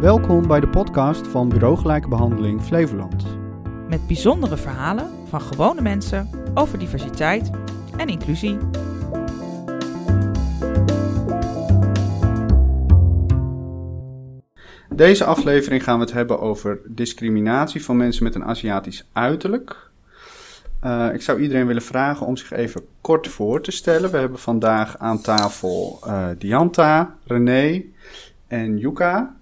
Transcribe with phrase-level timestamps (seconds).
[0.00, 3.24] Welkom bij de podcast van Bureau Gelijke Behandeling Flevoland.
[3.88, 7.50] Met bijzondere verhalen van gewone mensen over diversiteit
[7.96, 8.58] en inclusie.
[14.94, 19.90] Deze aflevering gaan we het hebben over discriminatie van mensen met een Aziatisch uiterlijk.
[20.84, 24.10] Uh, ik zou iedereen willen vragen om zich even kort voor te stellen.
[24.10, 27.82] We hebben vandaag aan tafel uh, Dianta, René
[28.46, 29.35] en Yuka.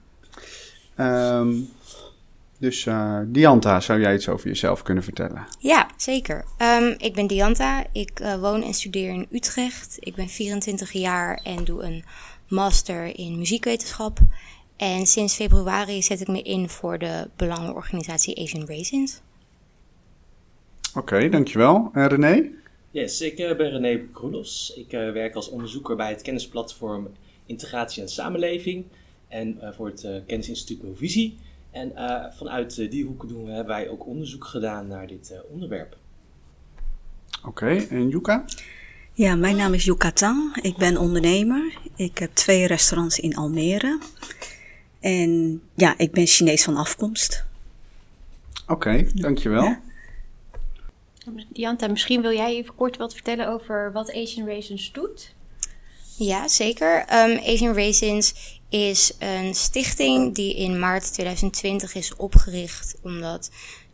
[1.01, 1.69] Um,
[2.59, 5.47] dus uh, Dianta, zou jij iets over jezelf kunnen vertellen?
[5.59, 6.45] Ja, zeker.
[6.59, 7.85] Um, ik ben Dianta.
[7.93, 9.97] Ik uh, woon en studeer in Utrecht.
[10.01, 12.05] Ik ben 24 jaar en doe een
[12.49, 14.19] master in muziekwetenschap.
[14.77, 19.21] En sinds februari zet ik me in voor de belangenorganisatie Asian Raisins.
[20.89, 21.91] Oké, okay, dankjewel.
[21.93, 22.51] En René?
[22.91, 24.73] Yes, ik uh, ben René Kroelos.
[24.77, 27.09] Ik uh, werk als onderzoeker bij het kennisplatform
[27.47, 28.85] Integratie en Samenleving
[29.35, 31.39] en uh, voor het Kennisinstituut Movisie.
[31.71, 31.93] En
[32.37, 35.97] vanuit die hoeken doen we, hebben wij ook onderzoek gedaan naar dit onderwerp.
[37.39, 38.45] Oké, okay, en Yuka?
[39.13, 40.57] Ja, mijn naam is Yuka Tang.
[40.57, 41.79] Ik ben ondernemer.
[41.97, 43.99] Ik heb twee restaurants in Almere.
[45.01, 47.45] En ja, ik ben Chinees van afkomst.
[48.63, 49.63] Oké, okay, dankjewel.
[49.63, 49.81] Ja.
[51.53, 55.35] Dianta, misschien wil jij even kort wat vertellen over wat Asian Raisins doet?
[56.17, 57.01] Ja, zeker.
[57.01, 63.51] Um, Asian Raisins is een stichting die in maart 2020 is opgericht omdat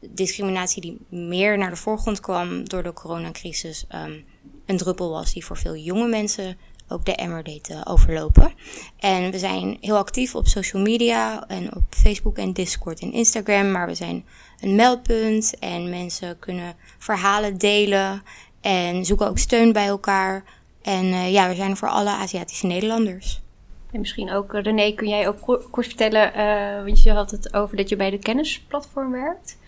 [0.09, 4.25] discriminatie die meer naar de voorgrond kwam door de coronacrisis um,
[4.67, 8.53] een druppel was die voor veel jonge mensen ook de emmer deed uh, overlopen.
[8.99, 13.71] En we zijn heel actief op social media en op Facebook en Discord en Instagram.
[13.71, 14.25] Maar we zijn
[14.61, 18.23] een meldpunt en mensen kunnen verhalen delen
[18.61, 20.45] en zoeken ook steun bij elkaar.
[20.83, 23.41] En uh, ja, we zijn voor alle Aziatische Nederlanders.
[23.93, 27.55] En misschien ook, uh, René, kun jij ook kort vertellen, uh, want je had het
[27.55, 29.59] over dat je bij de kennisplatform werkt.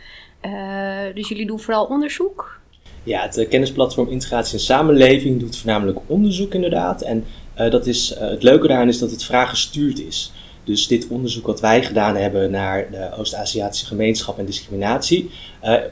[1.14, 2.60] dus jullie doen vooral onderzoek.
[3.04, 7.02] Ja, het kennisplatform Integratie en Samenleving doet voornamelijk onderzoek inderdaad.
[7.02, 7.24] En
[7.54, 10.32] dat is, het leuke daaraan is dat het vraaggestuurd is.
[10.64, 15.30] Dus dit onderzoek wat wij gedaan hebben naar de Oost-Aziatische gemeenschap en discriminatie,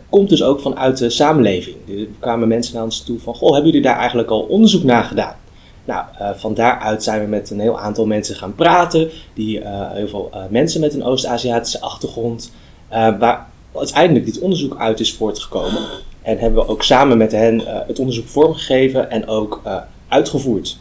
[0.08, 1.76] komt dus ook vanuit de samenleving.
[1.88, 5.04] Er kwamen mensen naar ons toe van, goh, hebben jullie daar eigenlijk al onderzoek naar
[5.04, 5.36] gedaan?
[5.84, 6.04] Nou,
[6.36, 9.60] van daaruit zijn we met een heel aantal mensen gaan praten, die
[9.92, 12.52] heel veel mensen met een Oost-Aziatische achtergrond,
[12.88, 15.82] waar uiteindelijk dit onderzoek uit is voortgekomen.
[16.22, 19.62] En hebben we ook samen met hen het onderzoek vormgegeven en ook
[20.08, 20.78] uitgevoerd.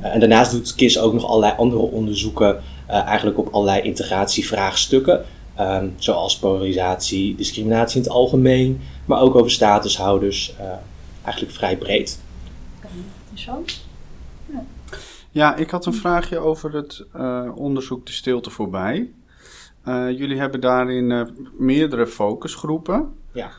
[0.00, 5.24] En daarnaast doet KIS ook nog allerlei andere onderzoeken, eigenlijk op allerlei integratievraagstukken.
[5.60, 10.54] Um, zoals polarisatie, discriminatie in het algemeen, maar ook over statushouders.
[11.24, 12.20] eigenlijk vrij breed.
[13.28, 13.70] Interessant.
[13.70, 13.89] Ja.
[15.30, 17.06] Ja, ik had een vraagje over het
[17.54, 19.10] onderzoek De Stilte Voorbij.
[19.84, 23.12] jullie hebben daarin meerdere focusgroepen.
[23.32, 23.50] Ja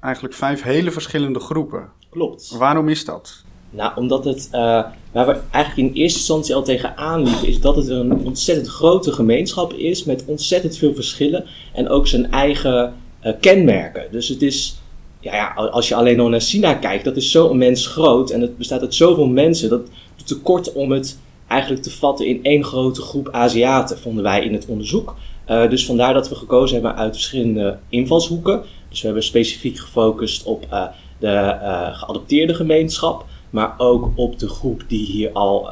[0.00, 1.88] eigenlijk vijf hele verschillende groepen.
[2.10, 2.50] Klopt.
[2.58, 3.44] Waarom is dat?
[3.70, 7.88] Nou, omdat het, waar we eigenlijk in eerste instantie al tegenaan liepen, is dat het
[7.88, 12.94] een ontzettend grote gemeenschap is met ontzettend veel verschillen en ook zijn eigen
[13.40, 14.06] kenmerken.
[14.10, 14.81] Dus het is,
[15.22, 18.58] ja, als je alleen nog naar China kijkt, dat is zo immens groot en het
[18.58, 22.64] bestaat uit zoveel mensen, dat doet te kort om het eigenlijk te vatten in één
[22.64, 25.16] grote groep Aziaten, vonden wij in het onderzoek.
[25.48, 28.62] Uh, dus vandaar dat we gekozen hebben uit verschillende invalshoeken.
[28.88, 30.84] Dus we hebben specifiek gefocust op uh,
[31.18, 35.68] de uh, geadopteerde gemeenschap, maar ook op de groep die hier al,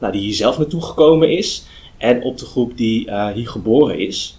[0.00, 1.64] nou, die hier zelf naartoe gekomen is,
[1.98, 4.38] en op de groep die hier geboren is.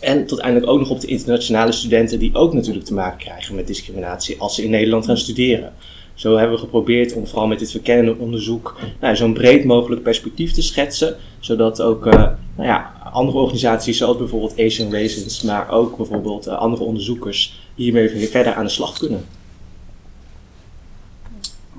[0.00, 3.54] En tot eindelijk ook nog op de internationale studenten die ook natuurlijk te maken krijgen
[3.54, 5.72] met discriminatie als ze in Nederland gaan studeren.
[6.14, 10.52] Zo hebben we geprobeerd om vooral met dit verkennende onderzoek nou, zo'n breed mogelijk perspectief
[10.52, 15.96] te schetsen, zodat ook uh, nou ja, andere organisaties, zoals bijvoorbeeld Asian Raisins, maar ook
[15.96, 19.24] bijvoorbeeld uh, andere onderzoekers, hiermee weer verder aan de slag kunnen.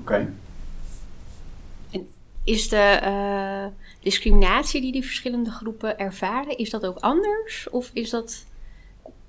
[0.00, 0.28] Okay.
[2.44, 7.68] Is de uh, discriminatie die die verschillende groepen ervaren, is dat ook anders?
[7.70, 8.44] Of is dat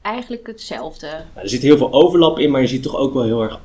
[0.01, 1.07] eigenlijk hetzelfde?
[1.33, 3.59] Er zit heel veel overlap in, maar je ziet toch ook wel heel erg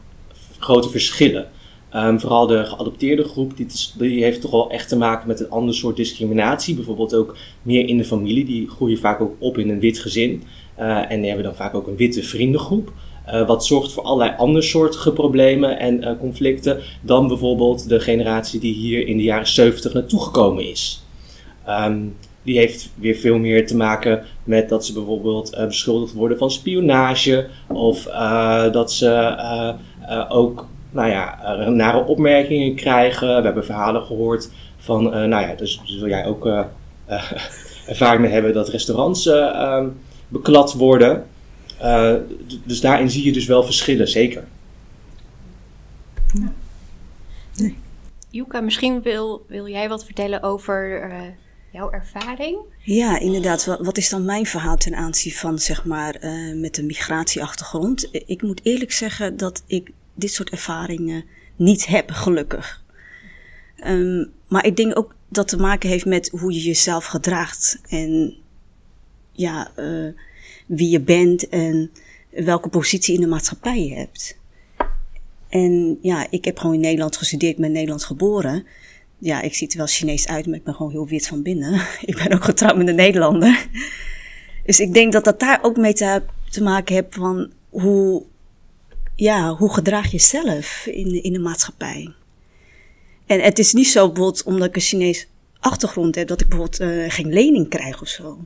[0.58, 1.50] grote verschillen.
[1.94, 3.66] Um, vooral de geadopteerde groep, die,
[3.98, 6.74] die, heeft toch wel echt te maken met een ander soort discriminatie.
[6.74, 8.44] Bijvoorbeeld ook meer in de familie.
[8.44, 10.42] Die groeien vaak ook op in een wit gezin.
[10.78, 12.92] Uh, en die hebben dan vaak ook een witte vriendengroep.
[13.32, 18.74] Uh, wat zorgt voor allerlei andersoortige problemen en uh, conflicten dan bijvoorbeeld de generatie die
[18.74, 21.04] hier in de jaren 70 naartoe gekomen is.
[21.68, 26.50] Um, die heeft weer veel meer te maken met dat ze bijvoorbeeld beschuldigd worden van
[26.50, 27.48] spionage.
[27.66, 28.02] Of
[28.72, 29.36] dat ze
[30.28, 33.36] ook nou ja, nare opmerkingen krijgen.
[33.36, 36.46] We hebben verhalen gehoord van, nou ja, dus, dus wil jij ook
[37.86, 39.86] ervaring mee hebben dat restaurants ehm,
[40.28, 41.24] beklad worden.
[42.64, 44.44] Dus daarin zie je dus wel verschillen, zeker.
[48.30, 51.00] Yuka, misschien wil, wil jij wat vertellen over
[51.72, 52.58] jouw ervaring?
[52.82, 53.64] Ja, inderdaad.
[53.64, 56.16] Wat is dan mijn verhaal ten aanzien van, zeg maar,
[56.54, 58.08] met een migratieachtergrond?
[58.26, 61.24] Ik moet eerlijk zeggen dat ik dit soort ervaringen
[61.56, 62.84] niet heb, gelukkig.
[63.84, 67.80] Um, maar ik denk ook dat te maken heeft met hoe je jezelf gedraagt.
[67.88, 68.36] En
[69.32, 70.12] ja, uh,
[70.66, 71.90] wie je bent en
[72.30, 74.36] welke positie in de maatschappij je hebt.
[75.48, 78.66] En ja, ik heb gewoon in Nederland gestudeerd, ben Nederlands geboren.
[79.18, 81.86] Ja, ik zie er wel Chinees uit, maar ik ben gewoon heel wit van binnen.
[82.10, 83.68] ik ben ook getrouwd met een Nederlander.
[84.64, 88.22] Dus ik denk dat dat daar ook mee te, te maken heeft van hoe,
[89.14, 92.12] ja, hoe gedraag je jezelf in, in de maatschappij.
[93.26, 95.28] En het is niet zo bijvoorbeeld omdat ik een Chinees
[95.60, 98.38] achtergrond heb, dat ik bijvoorbeeld uh, geen lening krijg of zo.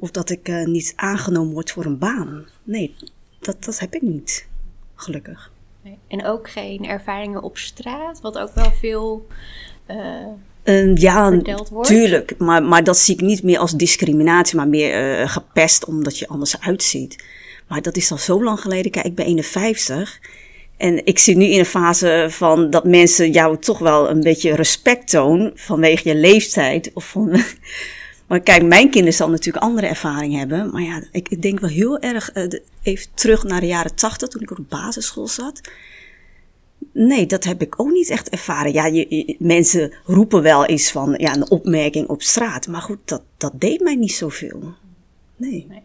[0.00, 2.46] Of dat ik uh, niet aangenomen word voor een baan.
[2.62, 2.94] Nee,
[3.40, 4.46] dat, dat heb ik niet.
[4.94, 5.52] Gelukkig.
[5.82, 5.98] Nee.
[6.08, 9.26] En ook geen ervaringen op straat, wat ook wel veel.
[9.90, 10.26] Uh,
[10.64, 11.40] uh, ja,
[11.80, 12.38] tuurlijk.
[12.38, 16.60] Maar, maar dat zie ik niet meer als discriminatie, maar meer gepest omdat je anders
[16.60, 17.24] uitziet.
[17.68, 18.90] Maar dat is al zo lang geleden.
[18.90, 20.20] Kijk, ik ben 51.
[20.76, 24.54] En ik zit nu in een fase van dat mensen jou toch wel een beetje
[24.54, 26.90] respect tonen vanwege je leeftijd.
[26.94, 27.40] Of van,
[28.30, 30.70] maar kijk, mijn kinderen zal natuurlijk andere ervaring hebben.
[30.70, 32.44] Maar ja, ik, ik denk wel heel erg uh,
[32.82, 35.60] even terug naar de jaren tachtig toen ik op de basisschool zat.
[36.92, 38.72] Nee, dat heb ik ook niet echt ervaren.
[38.72, 42.66] Ja, je, mensen roepen wel eens van ja, een opmerking op straat.
[42.66, 44.74] Maar goed, dat, dat deed mij niet zoveel.
[45.36, 45.66] Nee.
[45.68, 45.82] nee.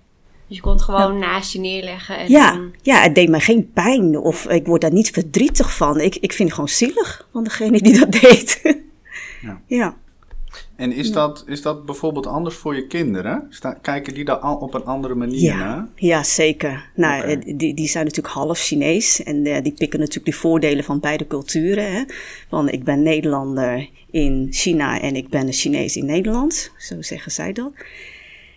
[0.48, 2.18] Dus je kon het gewoon naast je neerleggen.
[2.18, 6.00] En ja, ja, het deed me geen pijn of ik word daar niet verdrietig van.
[6.00, 8.62] Ik, ik vind het gewoon zielig van degene die dat deed.
[9.42, 9.62] ja.
[9.78, 9.98] ja.
[10.75, 13.50] En is, dat, is dat bijvoorbeeld anders voor je kinderen?
[13.81, 15.88] kijken die daar al op een andere manier ja, naar?
[15.95, 16.89] Ja, zeker.
[16.95, 20.83] Nou, eh, die, die zijn natuurlijk half Chinees en uh, die pikken natuurlijk de voordelen
[20.83, 21.94] van beide culturen.
[21.94, 22.04] Hè?
[22.50, 26.72] Want ik ben Nederlander in China en ik ben een Chinees in Nederland.
[26.77, 27.72] Zo zeggen zij dat.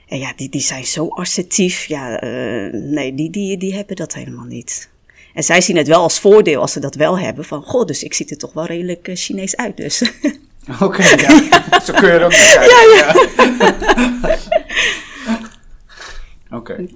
[0.08, 1.84] En ja, die, die zijn zo assertief.
[1.84, 4.90] Ja, uh, nee, die, die, die hebben dat helemaal niet.
[5.34, 7.44] En zij zien het wel als voordeel als ze dat wel hebben.
[7.44, 10.02] Van, goh, dus ik zie er toch wel redelijk Chinees uit dus.
[10.72, 11.80] Oké, okay, ja.
[11.84, 12.68] Zo kun je er ook kijken.
[12.68, 14.38] Ja, ja.
[16.58, 16.86] Oké.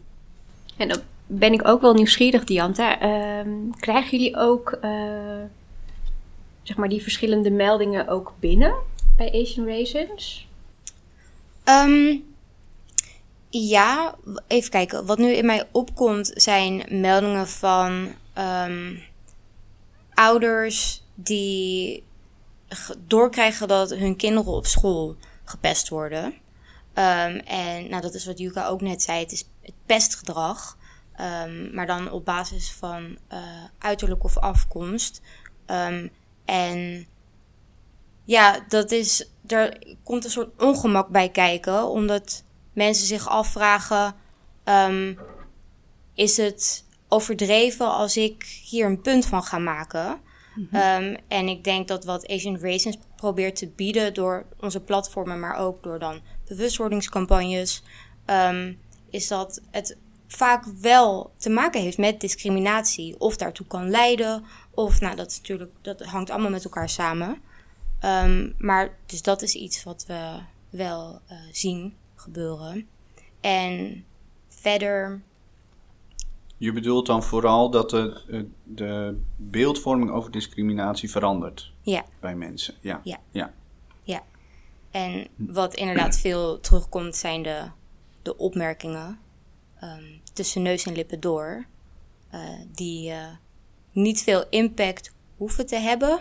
[0.77, 3.03] En dan ben ik ook wel nieuwsgierig, Dianta.
[3.03, 4.91] Uh, krijgen jullie ook, uh,
[6.63, 8.75] zeg maar, die verschillende meldingen ook binnen
[9.17, 10.49] bij Asian Raisins?
[11.65, 12.25] Um,
[13.51, 14.15] ja,
[14.47, 15.07] even kijken.
[15.07, 18.09] Wat nu in mij opkomt zijn meldingen van
[18.39, 19.03] um,
[20.15, 22.03] ouders die
[23.07, 26.25] doorkrijgen dat hun kinderen op school gepest worden.
[26.25, 29.21] Um, en nou, dat is wat Yuka ook net zei.
[29.21, 30.79] Het is het pestgedrag.
[31.21, 33.39] Um, maar dan op basis van uh,
[33.79, 35.21] uiterlijk of afkomst.
[36.45, 37.07] en
[38.25, 39.29] ja, dat is.
[39.47, 41.89] Er komt een soort ongemak bij kijken.
[41.89, 44.15] Omdat mensen zich afvragen:
[46.15, 50.21] is het overdreven als ik hier een punt van ga maken?
[50.55, 50.77] Mhm.
[50.77, 55.57] um, en ik denk dat wat Asian Raisins probeert te bieden door onze platformen, maar
[55.57, 57.83] ook door dan bewustwordingscampagnes,
[58.27, 58.79] um,
[59.11, 59.97] is dat het
[60.27, 63.21] vaak wel te maken heeft met discriminatie.
[63.21, 67.43] Of daartoe kan leiden, of nou, dat is natuurlijk, dat hangt allemaal met elkaar samen.
[68.05, 70.39] Um, maar dus dat is iets wat we
[70.71, 72.89] wel uh, zien gebeuren.
[73.41, 74.05] En
[74.49, 75.23] verder.
[76.63, 82.05] Je bedoelt dan vooral dat de, de beeldvorming over discriminatie verandert ja.
[82.21, 82.75] bij mensen.
[82.81, 83.01] Ja.
[83.05, 83.21] Ja.
[83.31, 83.53] ja.
[84.03, 84.23] ja.
[84.91, 87.63] En wat inderdaad veel terugkomt zijn de,
[88.23, 89.19] de opmerkingen
[89.85, 91.67] um, tussen neus en lippen door,
[92.35, 92.41] uh,
[92.73, 93.27] die uh,
[93.93, 96.21] niet veel impact hoeven te hebben,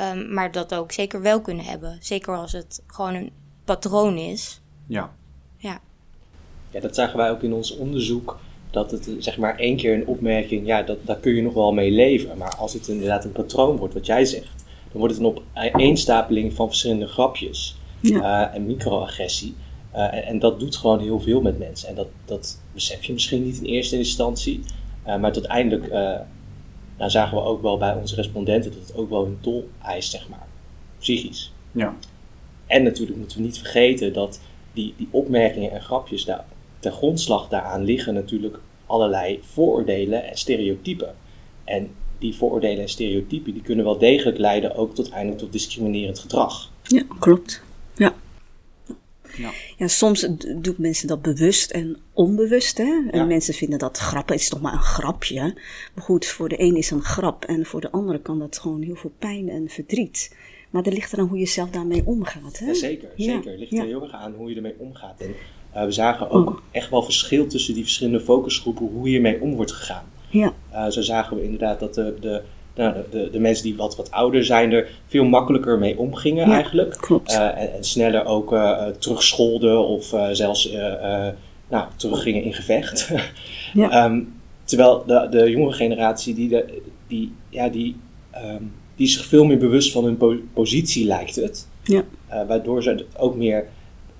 [0.00, 1.98] um, maar dat ook zeker wel kunnen hebben.
[2.00, 3.32] Zeker als het gewoon een
[3.64, 4.60] patroon is.
[4.86, 5.14] Ja.
[5.56, 5.80] Ja.
[6.70, 8.38] Ja, dat zagen wij ook in ons onderzoek.
[8.72, 11.72] Dat het zeg maar één keer een opmerking, ja, dat, daar kun je nog wel
[11.72, 12.38] mee leven.
[12.38, 15.42] Maar als het inderdaad een patroon wordt, wat jij zegt, dan wordt het een
[15.74, 18.48] opeenstapeling van verschillende grapjes ja.
[18.48, 19.54] uh, en microagressie.
[19.94, 21.88] Uh, en, en, dat doet gewoon heel veel met mensen.
[21.88, 24.60] En dat, dat besef je misschien niet in eerste instantie.
[25.06, 25.90] Uh, maar uiteindelijk
[27.02, 30.10] nou zagen we ook wel bij onze respondenten dat het ook wel een tol eist,
[30.10, 30.46] zeg maar.
[30.98, 31.52] Psychisch.
[31.72, 31.96] Ja.
[32.66, 34.40] En natuurlijk moeten we niet vergeten dat
[34.72, 36.44] die, die opmerkingen en grapjes, daar,
[36.82, 41.14] ten grondslag daaraan liggen natuurlijk allerlei vooroordelen en stereotypen.
[41.64, 46.18] En die vooroordelen en stereotypen die kunnen wel degelijk leiden ook tot eindelijk tot discriminerend
[46.18, 46.70] gedrag.
[46.82, 47.62] Ja, klopt.
[47.94, 48.14] Ja.
[49.36, 49.50] Ja.
[49.76, 52.78] Ja, soms doen mensen dat bewust en onbewust.
[52.78, 52.84] Hè?
[53.10, 53.24] En Ja.
[53.24, 55.40] mensen vinden dat grappen, het is toch maar een grapje.
[55.94, 58.82] Maar goed, voor de een is een grap en voor de andere kan dat gewoon
[58.82, 60.36] heel veel pijn en verdriet.
[60.70, 62.58] Maar er ligt eraan hoe je zelf daarmee omgaat.
[62.58, 62.66] Hè?
[62.66, 63.50] Ja, zeker, Ja, zeker.
[63.50, 63.80] Het ligt ja.
[63.80, 65.20] er heel erg aan hoe je ermee omgaat.
[65.20, 65.34] En
[65.72, 66.56] eh, we zagen ook Oh.
[66.70, 70.04] echt wel verschil tussen die verschillende focusgroepen, hoe hiermee om wordt gegaan.
[70.30, 72.42] Ja, Eh, zo zagen we inderdaad dat de, de,
[72.74, 76.54] nou, de, de, mensen die wat, wat ouder zijn er veel makkelijker mee omgingen Ja,
[76.54, 76.96] eigenlijk.
[76.96, 77.32] klopt.
[77.32, 78.54] Eh, en, en sneller ook
[78.98, 80.72] terugscholden of zelfs
[81.68, 83.08] nou, teruggingen in gevecht.
[83.74, 83.90] Ja.
[83.90, 84.20] Ehm,
[84.64, 87.96] terwijl de, de jongere generatie, die, de, die, ja, die,
[88.30, 88.62] ehm,
[88.96, 91.68] die zich veel meer bewust van hun po- positie, lijkt het.
[91.82, 92.04] ja,
[92.46, 93.66] waardoor ze ook meer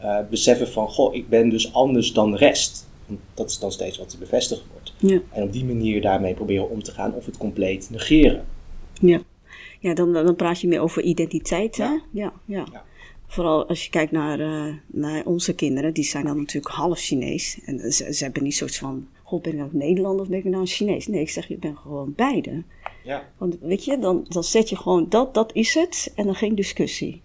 [0.03, 2.87] eh, beseffen van, goh, ik ben dus anders dan de rest.
[3.07, 4.93] Want dat is dan steeds wat er bevestigd wordt.
[4.99, 8.45] ja, En op die manier daarmee proberen om te gaan of het compleet negeren.
[9.01, 9.21] ja.
[9.81, 11.85] Ja, dan, dan praat je meer over identiteit, hè?
[11.85, 12.03] Ja.
[12.11, 12.67] Ja, ja.
[12.73, 12.85] Ja.
[13.27, 17.61] Vooral als je kijkt naar, eh, naar onze kinderen, die zijn dan natuurlijk half Chinees.
[17.65, 20.45] En ze, ze hebben niet zoiets van, goh, ben ik nou Nederlander of ben ik
[20.45, 21.07] nou een Chinees?
[21.07, 22.63] Nee, ik zeg, je bent gewoon beide.
[23.05, 26.35] Ja, Want weet je, dan, dan zet je gewoon dat, dat is het en dan
[26.35, 27.22] geen discussie.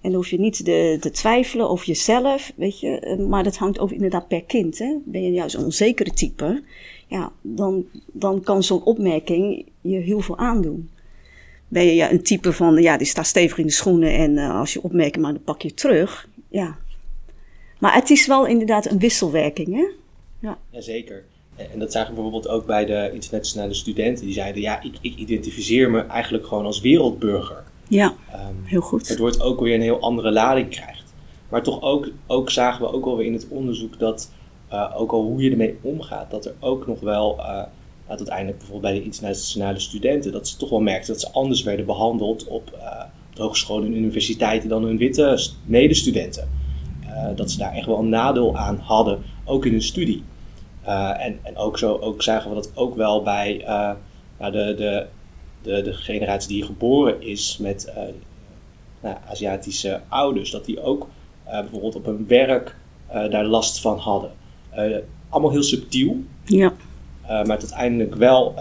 [0.00, 3.00] En dan hoef je niet te, twijfelen over jezelf, weet je.
[3.00, 4.94] eh, Maar dat hangt ook inderdaad per kind, hè.
[5.04, 6.62] Ben je juist een onzekere type,
[7.06, 10.90] ja, dan, dan kan zo'n opmerking je heel veel aandoen.
[11.68, 14.58] Ben je ja, een type van, ja, die staat stevig in de schoenen en eh,
[14.58, 16.28] als je opmerkt, maar dan pak je terug.
[16.48, 16.76] Ja.
[17.78, 19.86] Maar het is wel inderdaad een wisselwerking, hè.
[20.70, 21.24] Jazeker.
[21.56, 24.24] En en dat zagen we bijvoorbeeld ook bij de internationale studenten.
[24.24, 27.64] Die zeiden, ja, ik, ik identificeer me eigenlijk gewoon als wereldburger.
[27.88, 29.08] Ja, Ehm, heel goed.
[29.08, 31.14] waardoor het ook weer een heel andere lading krijgt.
[31.48, 34.30] Maar toch ook, ook zagen we ook wel weer in het onderzoek dat,
[34.68, 37.62] eh, ook al hoe je ermee omgaat, dat er ook nog wel, eh,
[38.06, 41.86] uiteindelijk bijvoorbeeld bij de internationale studenten, dat ze toch wel merkten dat ze anders werden
[41.86, 42.78] behandeld op, op
[43.34, 46.48] de hogescholen en universiteiten dan hun witte st- medestudenten.
[47.36, 50.22] Dat ze daar echt wel een nadeel aan hadden, ook in hun studie.
[50.82, 53.62] En, en ook zo ook zagen we dat ook wel bij
[54.38, 55.06] nou, de, de,
[55.62, 58.02] de, de generatie die geboren is met eh,
[59.02, 61.08] nou, Aziatische ouders, dat die ook
[61.44, 64.30] eh, bijvoorbeeld op hun werk eh, daar last van hadden.
[65.28, 66.72] Allemaal heel subtiel, Ja,
[67.26, 68.54] maar uiteindelijk wel,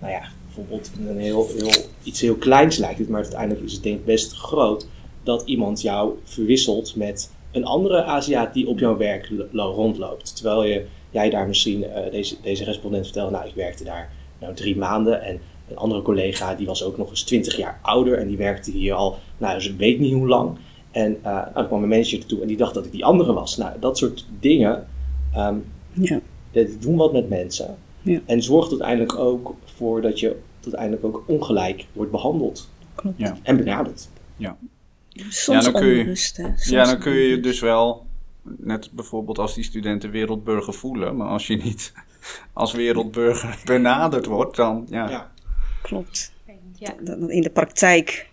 [0.00, 1.70] nou ja, bijvoorbeeld een heel, heel,
[2.02, 4.86] iets heel kleins lijkt het, maar uiteindelijk is het denk ik best groot
[5.22, 10.36] dat iemand jou verwisselt met een andere Aziat die op jouw werk lo- rondloopt.
[10.36, 14.76] Terwijl je, jij daar misschien, deze, deze respondent vertelde, nou ik werkte daar nou drie
[14.76, 18.36] maanden en een andere collega die was ook nog eens twintig jaar ouder en die
[18.36, 20.56] werkte hier al, nou ze weet niet hoe lang.
[20.90, 23.32] En eh nou, er kwam een manager ertoe en die dacht dat ik die andere
[23.32, 23.56] was.
[23.56, 24.86] Nou, dat soort dingen,
[25.32, 25.56] ehm,
[25.92, 27.76] ja, die doen wat met mensen.
[28.02, 28.20] Ja.
[28.26, 33.18] En zorgt uiteindelijk ook voor dat je uiteindelijk ook ongelijk wordt behandeld klopt.
[33.18, 33.36] Ja.
[33.42, 34.08] en benaderd.
[35.28, 36.14] Soms Ja, dan kun je-.
[36.14, 38.06] Soms Ja, dan kun je dus wel,
[38.42, 41.92] net bijvoorbeeld als die studenten wereldburger voelen, maar als je niet
[42.52, 45.10] als wereldburger benaderd wordt, dan ja.
[45.10, 45.32] Ja.
[45.88, 46.32] Klopt.
[46.78, 46.94] Ja.
[47.28, 48.28] In de praktijk.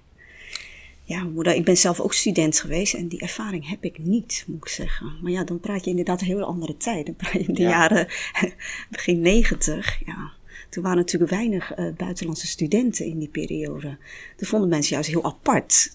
[1.03, 4.57] Ja, moeder, ik ben zelf ook student geweest en die ervaring heb ik niet, moet
[4.57, 5.11] ik zeggen.
[5.21, 7.05] Maar ja, dan praat je inderdaad een hele andere tijd.
[7.05, 7.69] Dan praat je in de Ja.
[7.69, 8.07] jaren
[8.89, 9.99] begin negentig.
[10.05, 10.31] Ja.
[10.69, 13.97] Toen waren natuurlijk weinig eh, buitenlandse studenten in die periode.
[14.37, 15.93] Toen vonden mensen juist heel apart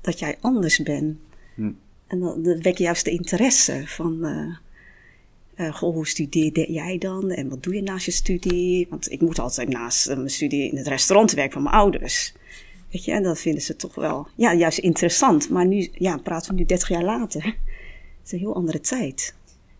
[0.00, 1.18] dat jij anders bent.
[1.54, 1.70] Hm.
[2.06, 4.24] En dan, dan wek je juist de interesse van.
[4.24, 4.56] eh,
[5.54, 7.30] eh, goh, hoe studeerde jij dan?
[7.30, 8.86] En wat doe je naast je studie?
[8.90, 12.32] Want ik moet altijd naast eh, mijn studie in het restaurant werken van mijn ouders.
[12.90, 15.50] Weet je, en dat vinden ze toch wel, ja, juist interessant.
[15.50, 17.44] Maar nu, ja, praten we nu 30 jaar later.
[17.44, 17.54] Het
[18.24, 19.34] is een heel andere tijd.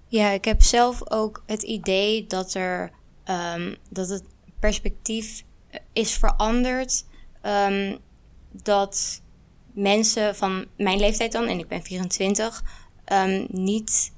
[0.07, 2.91] Ja, ik heb zelf ook het idee dat er
[3.25, 4.25] ehm, dat het
[4.61, 7.05] perspectief eh, is veranderd.
[7.41, 7.97] ehm,
[8.63, 9.23] dat
[9.73, 12.63] mensen van mijn leeftijd dan, en ik ben 24,
[13.05, 14.13] ehm, niet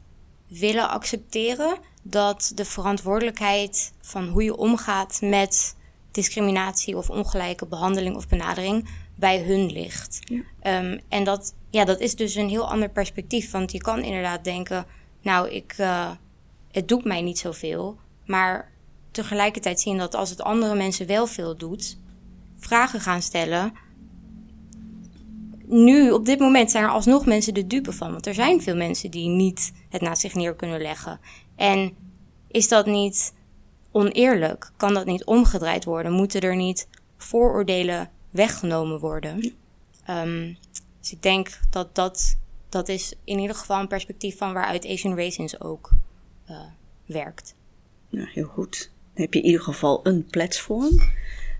[0.59, 5.77] willen accepteren dat de verantwoordelijkheid van hoe je omgaat met
[6.11, 10.19] discriminatie of ongelijke behandeling of benadering bij hun ligt.
[10.21, 10.41] Ja.
[10.61, 13.51] Ehm, en dat, ja, dat is dus een heel ander perspectief.
[13.51, 14.87] Want je kan inderdaad denken,
[15.23, 16.11] nou, ik, eh,
[16.71, 17.99] het doet mij niet zoveel.
[18.27, 18.73] Maar
[19.11, 21.99] tegelijkertijd zien dat als het andere mensen wel veel doet,
[22.59, 23.73] vragen gaan stellen.
[25.67, 28.13] Nu, op dit moment, zijn er alsnog mensen de dupe van.
[28.13, 31.21] Want er zijn veel mensen die niet het naast zich neer kunnen leggen.
[31.57, 31.97] En
[32.49, 33.35] is dat niet
[33.91, 34.71] oneerlijk?
[34.77, 36.13] Kan dat niet omgedraaid worden?
[36.13, 39.53] Moeten er niet vooroordelen weggenomen worden?
[40.05, 40.53] Ehm,
[41.01, 42.37] dus ik denk dat, dat
[42.69, 45.91] dat is in ieder geval een perspectief van waaruit Asian Raisins ook
[46.45, 46.57] eh,
[47.07, 47.55] werkt.
[48.09, 48.91] Ja, heel goed.
[49.13, 51.01] Dan heb je in ieder geval een platform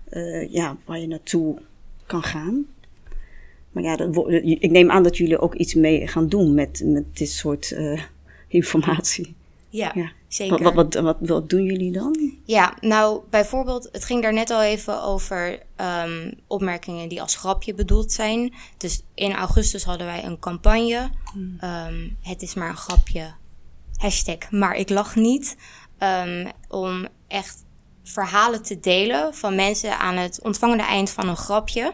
[0.09, 1.61] eh, ja, waar je naartoe
[2.05, 2.65] kan gaan.
[3.71, 3.97] Maar ja,
[4.41, 8.01] ik neem aan dat jullie ook iets mee gaan doen met, met dit soort eh,
[8.55, 9.35] informatie.
[9.69, 10.11] Ja, Ja.
[10.27, 10.63] zeker.
[10.63, 12.31] Wat, wat, wat, wat, doen jullie dan?
[12.45, 17.73] Ja, nou bijvoorbeeld, het ging daar net al even over ehm, opmerkingen die als grapje
[17.73, 18.53] bedoeld zijn.
[18.77, 21.09] Dus in augustus hadden wij een campagne.
[21.59, 23.33] ehm, het is maar een grapje.
[23.95, 25.57] Hashtag, maar ik lach niet.
[25.97, 27.63] Ehm, om echt
[28.03, 31.93] verhalen te delen van mensen aan het ontvangende eind van een grapje.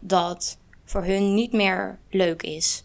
[0.00, 2.84] dat voor hun niet meer leuk is.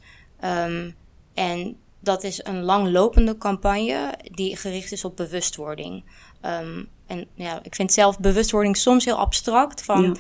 [1.33, 6.03] En dat is een langlopende campagne die gericht is op bewustwording.
[6.41, 9.83] Ehm, en ja, ik vind zelf bewustwording soms heel abstract.
[9.83, 10.13] Van Ja.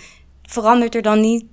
[0.43, 1.45] verandert er dan niet.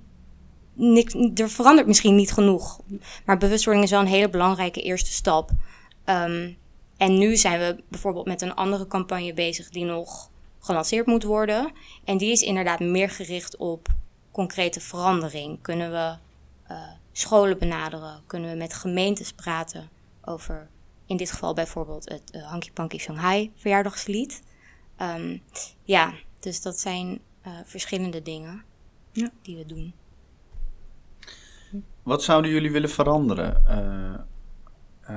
[0.73, 2.79] Niks, er verandert misschien niet genoeg.
[3.25, 5.49] Maar bewustwording is wel een hele belangrijke eerste stap.
[6.03, 6.51] Ehm,
[6.97, 10.29] en nu zijn we bijvoorbeeld met een andere campagne bezig die nog
[10.59, 11.71] gelanceerd moet worden.
[12.03, 13.87] En die is inderdaad meer gericht op
[14.31, 15.61] concrete verandering.
[15.61, 16.15] Kunnen we
[16.67, 16.77] eh,
[17.11, 18.21] scholen benaderen?
[18.27, 19.89] Kunnen we met gemeentes praten
[20.27, 20.69] over,
[21.05, 24.43] in dit geval bijvoorbeeld het eh, Hanky Panky Shanghai verjaardagslied?
[24.95, 25.37] Ehm,
[25.83, 28.63] ja, dus dat zijn eh, verschillende dingen
[29.11, 29.29] Ja.
[29.41, 29.93] die we doen.
[32.03, 34.13] Wat zouden jullie willen veranderen eh,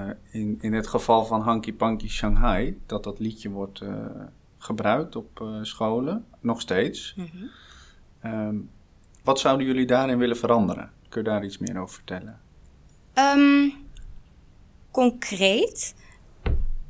[0.09, 2.81] eh, in, in het geval van Hanky Panky Shanghai?
[2.87, 4.07] Dat dat liedje wordt eh,
[4.59, 7.14] gebruikt op eh, scholen, nog steeds.
[7.17, 7.26] Mhm.
[8.21, 8.57] Ehm,
[9.25, 10.90] wat zouden jullie daarin willen veranderen?
[11.09, 12.40] Kun je daar iets meer over vertellen?
[13.12, 13.69] Ehm,
[14.90, 15.94] concreet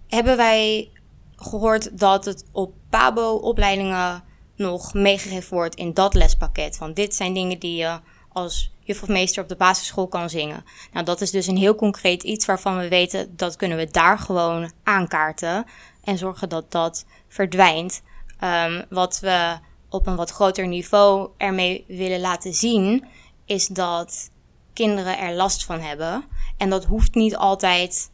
[0.08, 0.90] hebben wij
[1.36, 4.24] gehoord dat het op PABO-opleidingen
[4.56, 6.76] nog meegegeven wordt in dat lespakket.
[6.76, 8.00] Van dit zijn dingen die je
[8.32, 10.64] als juf of meester op de basisschool kan zingen.
[10.92, 14.18] Nou, dat is dus een heel concreet iets waarvan we weten dat kunnen we daar
[14.18, 15.64] gewoon aankaarten
[16.04, 18.02] en zorgen dat dat verdwijnt.
[18.38, 23.06] Ehm, wat we op een wat groter niveau ermee willen laten zien,
[23.44, 24.30] is dat
[24.72, 26.24] kinderen er last van hebben.
[26.56, 28.10] En dat hoeft niet altijd,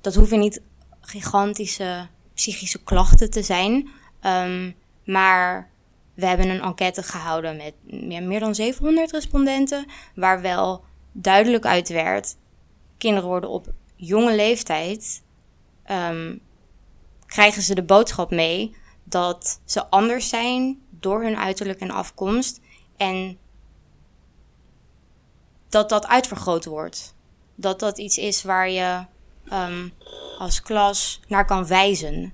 [0.00, 0.62] dat hoeven niet
[1.00, 3.88] gigantische psychische klachten te zijn.
[4.20, 4.72] Ehm,
[5.04, 5.70] maar
[6.14, 7.74] we hebben een enquête gehouden met
[8.22, 12.36] meer dan 700 respondenten, waar wel duidelijk uit werd:
[12.98, 15.22] kinderen worden op jonge leeftijd,
[15.84, 16.36] ehm,
[17.26, 22.60] krijgen ze de boodschap mee dat ze anders zijn door hun uiterlijk en afkomst.
[22.96, 23.38] En
[25.70, 27.14] dat dat uitvergroot wordt.
[27.54, 29.04] Dat dat iets is waar je
[29.48, 29.88] ehm,
[30.38, 32.32] als klas naar kan wijzen.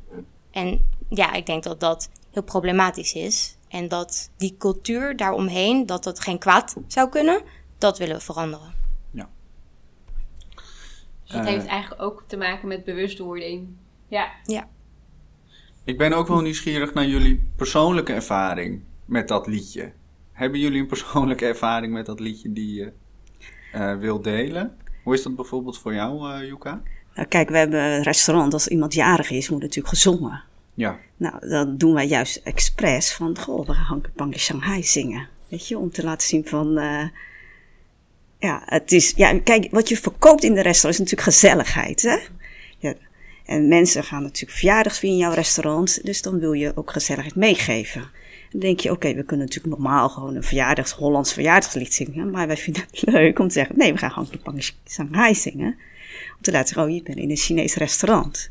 [0.50, 3.56] En ja, ik denk dat dat heel problematisch is.
[3.68, 7.42] En dat die cultuur daaromheen, dat dat geen kwaad zou kunnen,
[7.78, 8.74] dat willen we veranderen.
[11.24, 11.52] Dus dat Eh.
[11.52, 13.68] heeft eigenlijk ook te maken met bewustwording.
[14.08, 14.28] Ja.
[14.44, 14.68] Ja.
[15.84, 19.92] Ik ben ook wel nieuwsgierig naar jullie persoonlijke ervaring met dat liedje.
[20.32, 22.92] Hebben jullie een persoonlijke ervaring met dat liedje die je
[23.76, 24.76] eh wil delen?
[25.02, 26.82] Hoe is dat bijvoorbeeld voor jou, Yuka?
[27.14, 28.52] Nou, kijk, we hebben een restaurant.
[28.52, 30.42] Als iemand jarig is, moet natuurlijk gezongen.
[30.74, 35.28] Ja, Nou, dat doen wij juist expres van, goh, we gaan Shanghai zingen.
[35.48, 37.08] Weet je, om te laten zien van, eh,
[38.38, 42.18] ja, het is, ja, kijk, wat je verkoopt in de restaurant is natuurlijk gezelligheid, hè.
[42.78, 42.94] Ja,
[43.46, 48.10] en mensen gaan natuurlijk verjaardagsvieren in jouw restaurant, dus dan wil je ook gezelligheid meegeven.
[48.56, 52.46] Dan denk je, oké, we kunnen natuurlijk normaal gewoon een verjaardags, Hollands verjaardagslied zingen, maar
[52.46, 55.76] wij vinden het leuk om te zeggen, nee, we gaan Hanky Panky Shanghai zingen.
[56.36, 58.50] Om te laten zien, oh, je bent in een Chinees restaurant.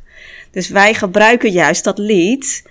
[0.51, 2.69] Dus wij gebruiken juist dat lied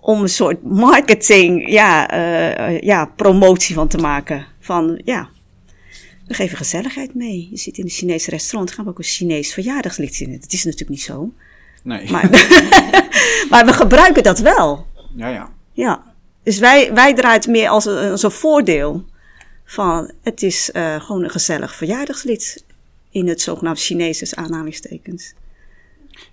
[0.00, 4.46] om een soort marketing, ja, eh, ja, promotie van te maken.
[4.58, 5.28] Van, ja,
[6.26, 7.48] we geven gezelligheid mee.
[7.50, 10.40] Je zit in een Chinees restaurant, gaan we ook een Chinees verjaardagslied zingen.
[10.40, 11.32] Dat is natuurlijk niet zo.
[11.82, 12.10] nee.
[12.10, 12.30] Maar,
[13.50, 14.86] maar we gebruiken dat wel.
[15.16, 15.50] ja, ja.
[15.72, 16.09] Ja.
[16.50, 19.04] Dus wij, wij draaien het meer als een, als een voordeel.
[19.64, 22.64] Van, het is eh, gewoon een gezellig verjaardagslied.
[23.10, 25.34] In het zogenaamde Chinese aanhalingstekens.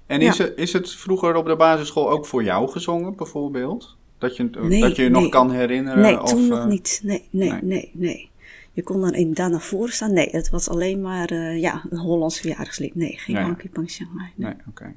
[0.06, 0.32] En Ja.
[0.32, 3.96] is, het, is het vroeger op de basisschool ook voor jou gezongen, bijvoorbeeld?
[4.18, 5.30] Dat je, Nee, dat je je nog nee.
[5.30, 6.02] kan herinneren?
[6.02, 7.00] Nee, of, toen eh, nog niet.
[7.04, 7.62] Nee, nee, nee.
[7.62, 8.30] nee, nee.
[8.74, 10.14] Je kon dan inderdaad naar voren staan.
[10.14, 12.96] Nee, het was alleen maar eh, ja, een Hollands verjaardagslied.
[12.96, 13.56] Nee, geen Ja, ja.
[13.98, 14.32] Nee.
[14.36, 14.94] Nee, oké.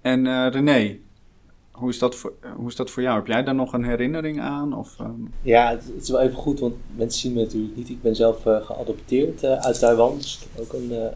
[0.00, 0.98] En eh, René,
[1.74, 3.16] hoe is, dat voor, hoe is dat voor jou?
[3.16, 4.78] Heb jij daar nog een herinnering aan?
[4.78, 5.10] Of, ehm,
[5.42, 7.88] Ja, het, is wel even goed, want mensen zien me natuurlijk niet.
[7.88, 11.06] Ik ben zelf eh, geadopteerd eh, uit Taiwan, dus ook een, eh,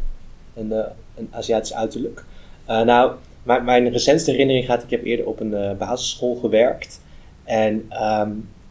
[0.55, 0.73] een,
[1.17, 2.25] een Aziatisch uiterlijk.
[2.67, 7.01] Nou, mijn, mijn recentste herinnering gaat, ik heb eerder op een basisschool gewerkt.
[7.45, 8.31] En ehm,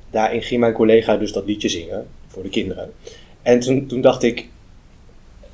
[0.10, 2.94] daarin ging mijn collega dus dat liedje zingen voor de kinderen.
[3.42, 4.50] En toen, toen dacht ik,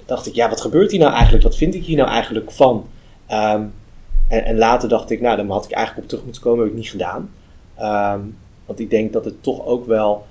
[0.06, 1.44] dacht ik, ja, wat gebeurt hier nou eigenlijk?
[1.44, 2.88] Wat vind ik hier nou eigenlijk van?
[3.28, 3.64] Ehm,
[4.34, 6.74] en, en later dacht ik, nou, dan had ik eigenlijk op terug moeten komen, heb
[6.74, 7.32] ik niet gedaan.
[7.76, 8.22] Ehm,
[8.66, 10.26] want ik denk dat het toch ook wel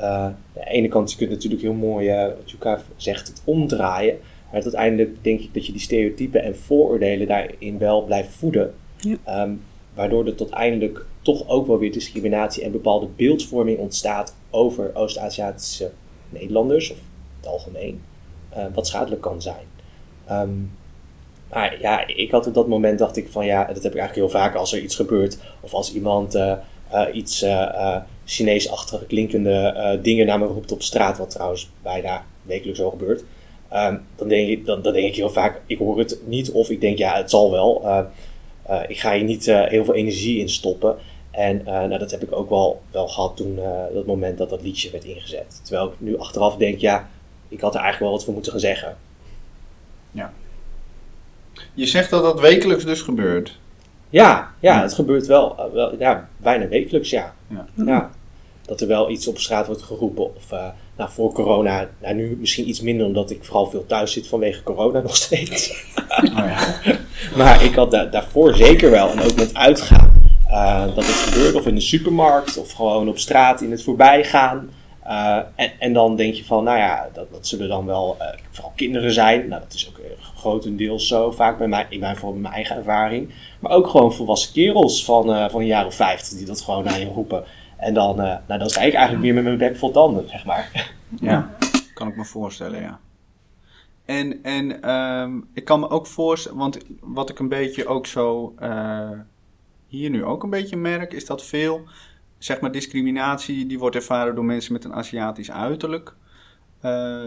[0.00, 4.18] aan de ene kant, je kunt natuurlijk heel mooi, wat Juka zegt, het omdraaien.
[4.50, 8.74] Maar uiteindelijk denk ik dat je die stereotypen en vooroordelen daarin wel blijft voeden.
[8.96, 9.16] Ja.
[9.24, 9.52] Ehm,
[9.94, 15.90] waardoor er tot eindelijk toch ook wel weer discriminatie en bepaalde beeldvorming ontstaat over Oost-Aziatische
[16.28, 16.98] Nederlanders, of
[17.36, 18.00] het algemeen,
[18.56, 19.64] uh, wat schadelijk kan zijn.
[20.26, 20.50] Ehm,
[21.52, 24.14] maar ja, ik had op dat moment dacht ik van ja, dat heb ik eigenlijk
[24.14, 26.52] heel vaak als er iets gebeurt, of als iemand uh,
[26.92, 27.44] uh, iets
[28.24, 33.24] Chinees-achtige klinkende dingen naar me roept op straat, wat trouwens bijna wekelijks zo gebeurt.
[33.72, 36.70] Um, dan, denk ik, dan, dan denk ik heel vaak, ik hoor het niet, of
[36.70, 37.82] ik denk ja, het zal wel.
[37.84, 40.96] Uh, ik ga hier niet uh, heel veel energie in stoppen.
[41.30, 43.58] En uh, nou, dat heb ik ook wel, wel gehad toen,
[43.94, 45.60] dat moment dat dat liedje werd ingezet.
[45.62, 47.08] Terwijl ik nu achteraf denk, ja,
[47.48, 48.96] ik had er eigenlijk wel wat voor moeten gaan zeggen.
[50.10, 50.32] Ja.
[51.74, 53.58] Je zegt dat dat wekelijks dus gebeurt?
[54.10, 57.34] Ja, ja het gebeurt wel, wel ja, bijna wekelijks, ja.
[57.48, 57.66] ja.
[57.84, 58.10] ja.
[58.62, 60.34] Dat er wel iets op straat wordt geroepen.
[60.36, 60.52] Of
[61.00, 64.62] nou, voor corona, nou, nu misschien iets minder omdat ik vooral veel thuis zit vanwege
[64.62, 65.84] corona nog steeds.
[66.08, 66.80] Oh, ja.
[67.38, 71.66] maar ik had daarvoor zeker wel, en ook met uitgaan, uh, dat het gebeurt of
[71.66, 74.70] in de supermarkt of gewoon op straat in het voorbijgaan.
[75.06, 78.26] Uh, en, en, dan denk je van, nou ja, dat, dat zullen dan wel uh,
[78.50, 79.48] vooral kinderen zijn.
[79.48, 80.00] Nou, dat is ook
[80.40, 83.34] grotendeels zo, vaak bij mij, in mijn, voor mijn eigen ervaring.
[83.60, 87.00] Maar ook gewoon volwassen kerels van, van een jaar of vijftig die dat gewoon naar
[87.00, 87.44] je roepen.
[87.80, 90.44] En dan, uh, nou, dan sta ik eigenlijk meer met mijn bek vol tanden, zeg
[90.44, 90.70] maar.
[91.20, 91.56] Ja,
[91.94, 93.00] kan ik me voorstellen, ja.
[94.04, 98.54] En, en um, ik kan me ook voorstellen, want wat ik een beetje ook zo
[98.62, 99.10] uh,
[99.86, 101.82] hier nu ook een beetje merk, is dat veel,
[102.38, 106.14] zeg maar, discriminatie die wordt ervaren door mensen met een Aziatisch uiterlijk,
[106.84, 107.24] uh,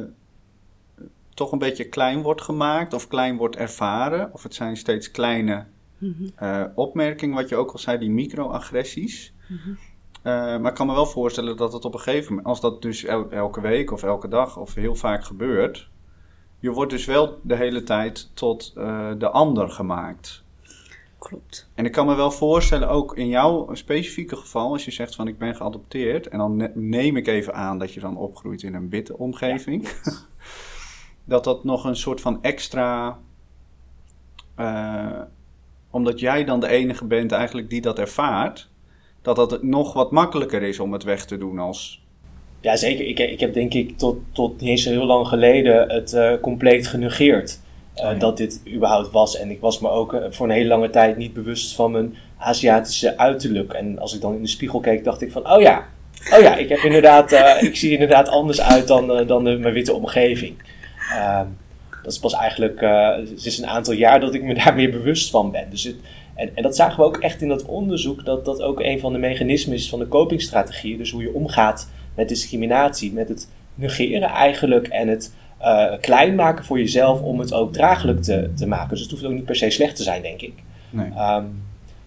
[1.33, 4.33] toch een beetje klein wordt gemaakt of klein wordt ervaren.
[4.33, 5.65] Of het zijn steeds kleine
[6.41, 9.33] uh, opmerkingen, wat je ook al zei, die microagressies.
[9.47, 9.77] Mm -hmm.
[10.23, 12.81] Uh, maar ik kan me wel voorstellen dat het op een gegeven moment, als dat
[12.81, 15.89] dus elke week of elke dag of heel vaak gebeurt,
[16.59, 20.43] je wordt dus wel de hele tijd tot uh, de ander gemaakt.
[21.19, 21.69] Klopt.
[21.75, 25.27] En ik kan me wel voorstellen, ook in jouw specifieke geval, als je zegt van
[25.27, 28.89] ik ben geadopteerd, en dan neem ik even aan dat je dan opgroeit in een
[28.89, 30.11] witte omgeving, ja.
[31.25, 33.17] Dat dat nog een soort van extra.
[34.59, 35.21] Uh,
[35.89, 38.71] omdat jij dan de enige bent eigenlijk die dat ervaart
[39.23, 42.01] dat dat nog wat makkelijker is om het weg te doen als.
[42.61, 43.05] Ja, zeker.
[43.05, 46.87] Ik, ik heb denk ik tot, tot niet eens heel lang geleden het uh, compleet
[46.87, 47.59] genegeerd.
[47.95, 48.17] Uh, oh, ja.
[48.17, 49.37] Dat dit überhaupt was.
[49.37, 53.17] En ik was me ook voor een hele lange tijd niet bewust van mijn Aziatische
[53.17, 53.73] uiterlijk.
[53.73, 55.85] En als ik dan in de spiegel keek, dacht ik van, oh ja,
[56.33, 57.31] oh ja, ik heb inderdaad,
[57.61, 60.55] ik zie inderdaad anders uit dan, dan de, mijn witte omgeving.
[61.13, 61.47] Ehm,
[62.03, 62.79] dat is pas eigenlijk,
[63.29, 65.69] het is een aantal jaar dat ik me daar meer bewust van ben.
[65.69, 65.95] Dus het,
[66.35, 69.13] en, en, dat zagen we ook echt in dat onderzoek, dat dat ook een van
[69.13, 70.97] de mechanismen is van de copingstrategie.
[70.97, 76.65] Dus hoe je omgaat met discriminatie, met het negeren eigenlijk en het uh, klein maken
[76.65, 78.89] voor jezelf om het ook draaglijk te, te maken.
[78.89, 80.53] Dus het hoeft ook niet per se slecht te zijn, denk ik.
[80.89, 81.11] Nee.
[81.17, 81.63] Um,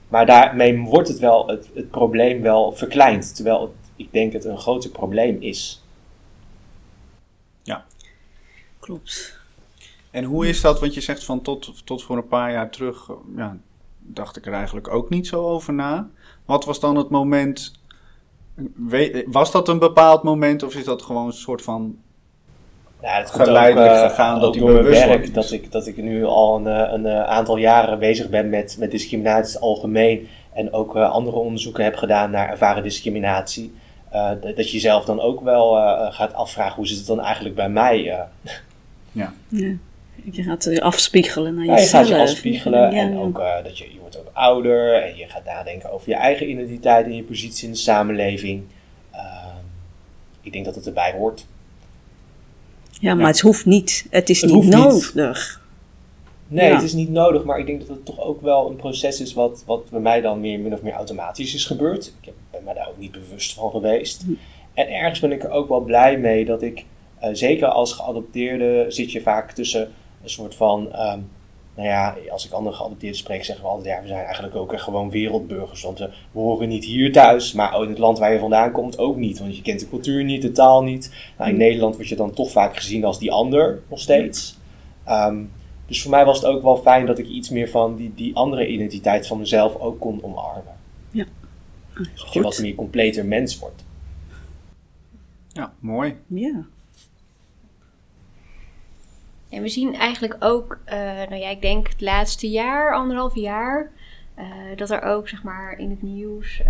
[0.08, 4.44] maar daarmee wordt het wel, het, het probleem wel verkleind, terwijl het, ik denk het
[4.44, 5.82] een groter probleem is.
[7.62, 7.84] Ja.
[8.86, 9.38] Klopt.
[10.10, 13.10] En hoe is dat, want je zegt van tot, tot voor een paar jaar terug,
[13.36, 13.56] ja,
[13.98, 16.08] dacht ik er eigenlijk ook niet zo over na.
[16.44, 17.72] Wat was dan het moment?
[19.26, 21.98] Was dat een bepaald moment of is dat gewoon een soort van
[23.02, 26.24] ja, het geleidelijk ook, uh, gegaan dat door mijn werk dat ik, dat ik nu
[26.24, 31.10] al een, eh, een, aantal jaren bezig ben met, met discriminatie algemeen en ook uh,
[31.10, 33.74] andere onderzoeken heb gedaan naar ervaren discriminatie.
[34.12, 35.74] Uh, dat, dat je jezelf dan ook wel
[36.10, 38.26] gaat afvragen hoe zit het dan eigenlijk bij mij?
[39.16, 39.34] Ja.
[39.48, 39.72] ja.
[40.30, 41.90] Je gaat afspiegelen naar jezelf.
[41.90, 43.00] Ja, je gaat je afspiegelen ja.
[43.00, 46.14] en ook uh, dat je, je wordt ook ouder en je gaat nadenken over je
[46.14, 48.62] eigen identiteit en je positie in de samenleving.
[49.14, 49.20] Uh,
[50.42, 51.46] ik denk dat het erbij hoort.
[53.00, 53.30] Ja, maar ja.
[53.30, 54.06] het hoeft niet.
[54.10, 55.14] Het is het niet nodig.
[55.14, 55.58] Niet.
[56.48, 56.74] Nee, ja.
[56.74, 59.34] het is niet nodig, maar ik denk dat het toch ook wel een proces is
[59.34, 62.12] wat, wat bij mij dan meer, min of meer automatisch is gebeurd.
[62.20, 64.22] Ik ben me daar ook niet bewust van geweest.
[64.22, 64.32] Hm.
[64.74, 66.84] En ergens ben ik er ook wel blij mee dat ik,
[67.32, 71.28] zeker als geadopteerde, zit je vaak tussen een soort van, um,
[71.74, 74.80] nou ja, als ik andere geadopteerden spreek, zeggen we altijd, ja, we zijn eigenlijk ook
[74.80, 75.82] gewoon wereldburgers.
[75.82, 78.72] Want we, we horen niet hier thuis, maar ook in het land waar je vandaan
[78.72, 79.38] komt ook niet.
[79.38, 81.14] Want je kent de cultuur niet, de taal niet.
[81.38, 84.58] Nou, in Nederland word je dan toch vaak gezien als die ander, nog steeds.
[85.08, 85.50] Um,
[85.86, 88.36] dus voor mij was het ook wel fijn dat ik iets meer van die, die
[88.36, 90.76] andere identiteit van mezelf ook kon omarmen.
[91.10, 91.24] Ja.
[91.94, 93.84] Dat je wat meer completer mens wordt.
[95.48, 96.16] Ja, mooi.
[96.26, 96.66] Ja.
[99.48, 103.90] En we zien eigenlijk ook, uh, nou ja, ik denk het laatste jaar, anderhalf jaar,
[104.38, 104.44] uh,
[104.76, 106.68] dat er ook zeg maar in het nieuws uh,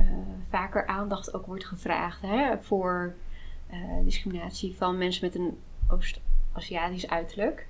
[0.51, 3.15] vaker aandacht ook wordt gevraagd hè, voor
[4.05, 5.59] discriminatie van mensen met een
[5.91, 7.67] Oost-Aziatisch uiterlijk.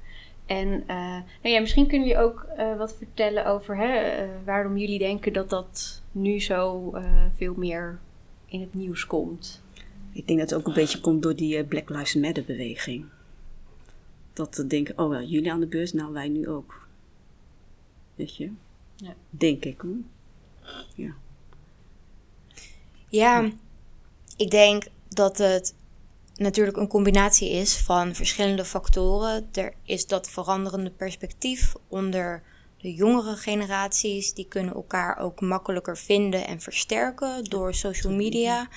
[0.47, 2.47] En nou ja, misschien kunnen jullie ook
[2.79, 6.92] wat vertellen over hè, waarom jullie denken dat dat nu zo
[7.37, 7.99] veel meer
[8.47, 9.62] in het nieuws komt.
[10.12, 13.05] Ik denk dat het ook een beetje komt door die Black Lives Matter beweging.
[14.37, 16.87] Dat te denken, oh wel, jullie aan de beurs, nou wij nu ook.
[18.14, 18.51] Weet je?
[18.96, 19.14] Ja.
[19.31, 19.96] Denk ik hoor.
[20.94, 21.14] Ja.
[23.09, 23.51] Ja,
[24.37, 25.75] ik denk dat het
[26.35, 29.49] natuurlijk een combinatie is van verschillende factoren.
[29.53, 32.42] Er is dat veranderende perspectief onder
[32.79, 34.35] de jongere generaties.
[34.35, 38.68] Die kunnen elkaar ook makkelijker vinden en versterken door social media.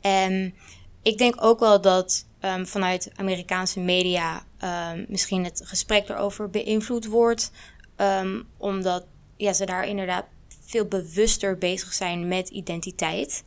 [0.00, 0.54] En
[1.02, 7.06] ik denk ook wel dat um, vanuit Amerikaanse media um, misschien het gesprek erover beïnvloed
[7.06, 7.50] wordt.
[7.96, 10.26] Um, omdat ja, ze daar inderdaad
[10.60, 13.44] veel bewuster bezig zijn met identiteit.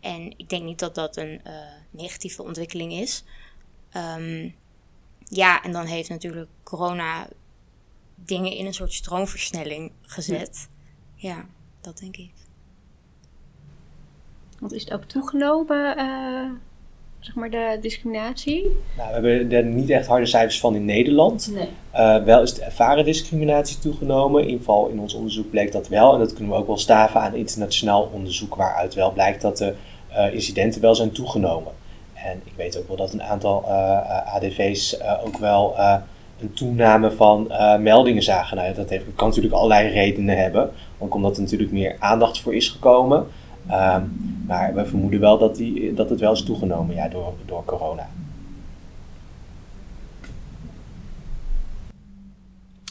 [0.00, 1.52] en ik denk niet dat dat een uh,
[1.90, 3.24] negatieve ontwikkeling is.
[5.24, 7.28] ja, en dan heeft natuurlijk corona
[8.14, 10.68] dingen in een soort stroomversnelling gezet.
[11.14, 11.46] Ja,
[11.80, 12.32] dat denk ik.
[14.58, 16.50] Want is het ook toegenomen, uh,
[17.26, 18.76] zeg maar, de discriminatie?
[18.96, 21.50] Nou, we hebben er niet echt harde cijfers van in Nederland.
[21.54, 21.68] Nee.
[21.94, 24.40] Uh, wel is de ervaren discriminatie toegenomen.
[24.40, 26.12] In ieder geval in ons onderzoek bleek dat wel.
[26.12, 29.74] En dat kunnen we ook wel staven aan internationaal onderzoek, waaruit wel blijkt dat de
[30.10, 31.72] uh, incidenten wel zijn toegenomen.
[32.14, 33.64] En ik weet ook wel dat een aantal
[34.34, 35.74] ADV's ook wel
[36.40, 38.56] een toename van meldingen zagen.
[38.56, 40.70] Nou, dat heeft, kan natuurlijk allerlei redenen hebben.
[40.98, 43.26] Ook omdat er natuurlijk meer aandacht voor is gekomen.
[43.70, 47.64] Um, maar we vermoeden wel dat, die, dat het wel is toegenomen ja, door, door
[47.64, 48.08] corona.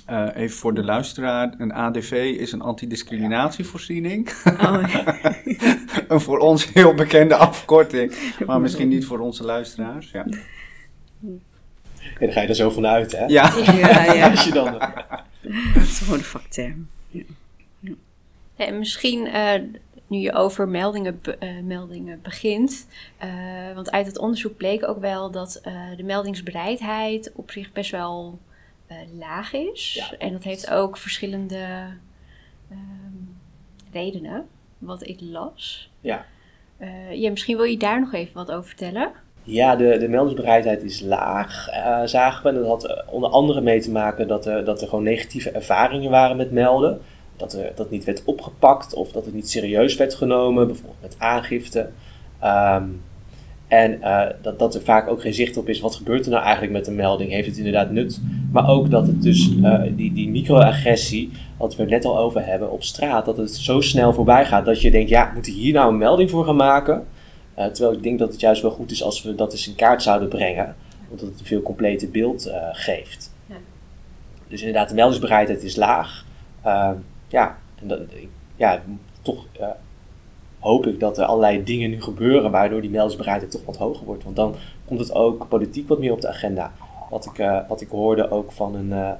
[0.09, 4.29] Uh, even voor de luisteraar, een ADV is een antidiscriminatievoorziening.
[4.45, 5.17] Oh, ja.
[6.07, 8.13] een voor ons heel bekende afkorting,
[8.45, 10.11] maar misschien niet voor onze luisteraars.
[10.11, 10.25] Ja.
[12.19, 13.25] Ja, dan ga je er zo vanuit, hè?
[13.25, 13.53] Ja.
[13.65, 14.29] ja, ja.
[14.31, 14.73] Als je dan...
[15.73, 16.87] Dat is gewoon een vakterm.
[17.09, 17.23] Ja.
[18.55, 19.53] Ja, misschien uh,
[20.07, 22.87] nu je over meldingen, uh, meldingen begint.
[23.23, 27.91] Uh, want uit het onderzoek bleek ook wel dat uh, de meldingsbereidheid op zich best
[27.91, 28.39] wel
[29.19, 29.93] laag is.
[29.93, 30.17] Ja.
[30.17, 31.85] En dat heeft ook verschillende
[32.71, 33.37] um,
[33.91, 35.91] redenen, wat ik las.
[36.01, 36.25] Ja.
[37.09, 37.29] ja.
[37.29, 39.11] Misschien wil je daar nog even wat over vertellen.
[39.43, 41.67] Ja, de, de meldingsbereidheid is laag,
[42.05, 42.49] zagen we.
[42.49, 46.11] En dat had onder andere mee te maken dat er, dat er gewoon negatieve ervaringen
[46.11, 47.01] waren met melden
[47.37, 51.15] dat er, dat niet werd opgepakt of dat het niet serieus werd genomen, bijvoorbeeld met
[51.17, 51.89] aangifte.
[52.43, 53.01] Um,
[53.67, 56.43] en uh, dat, dat er vaak ook geen zicht op is, wat gebeurt er nou
[56.43, 57.31] eigenlijk met een melding?
[57.31, 58.21] Heeft het inderdaad nut?
[58.51, 62.45] Maar ook dat het dus, uh, die, die microagressie, wat we het net al over
[62.45, 65.53] hebben, op straat, dat het zo snel voorbij gaat dat je denkt, ja, moet ik
[65.53, 67.05] hier nou een melding voor gaan maken?
[67.59, 69.75] Uh, terwijl ik denk dat het juist wel goed is als we dat eens in
[69.75, 70.75] kaart zouden brengen,
[71.09, 73.33] omdat het een veel completer beeld geeft.
[73.45, 73.55] Ja.
[74.47, 76.25] Dus inderdaad, de meldingsbereidheid is laag.
[77.35, 77.99] Ja, en dat,
[78.55, 78.83] ja
[79.21, 79.45] toch
[80.59, 84.23] hoop ik dat er allerlei dingen nu gebeuren waardoor die meldingsbereidheid toch wat hoger wordt.
[84.23, 86.73] Want dan komt het ook politiek wat meer op de agenda.
[87.09, 89.11] Wat ik, uh, wat ik hoorde ook van een, uh,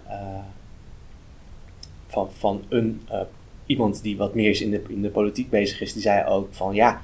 [2.08, 3.02] van, van een
[3.66, 6.48] iemand die wat meer is in de, in de politiek bezig is, die zei ook
[6.52, 7.02] van ja,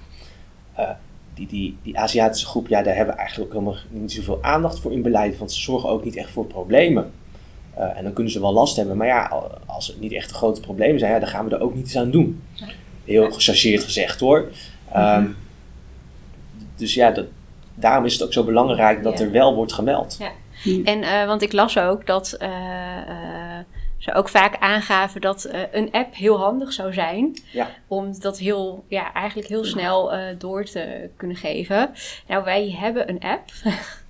[1.33, 4.91] die, die, die Aziatische groep, ja, daar hebben we eigenlijk helemaal niet zoveel aandacht voor
[4.91, 7.11] in beleid, want ze zorgen ook niet echt voor problemen.
[7.77, 8.97] Uh, en dan kunnen ze wel last hebben.
[8.97, 11.75] Maar ja, als het niet echt grote problemen zijn, ja, dan gaan we er ook
[11.75, 12.43] niet iets aan doen.
[13.03, 14.51] Heel gechargeerd gezegd hoor.
[14.95, 15.37] Um,
[16.75, 17.25] dus ja, dat,
[17.75, 20.17] daarom is het ook zo belangrijk dat er wel wordt gemeld.
[20.19, 20.31] Ja.
[20.83, 22.49] En uh, want ik las ook dat uh,
[23.97, 27.41] ze ook vaak aangaven dat een app heel handig zou zijn.
[27.51, 27.69] Ja.
[27.87, 31.91] Om dat heel, ja, eigenlijk heel snel door te kunnen geven.
[32.27, 33.51] Nou, wij hebben een app.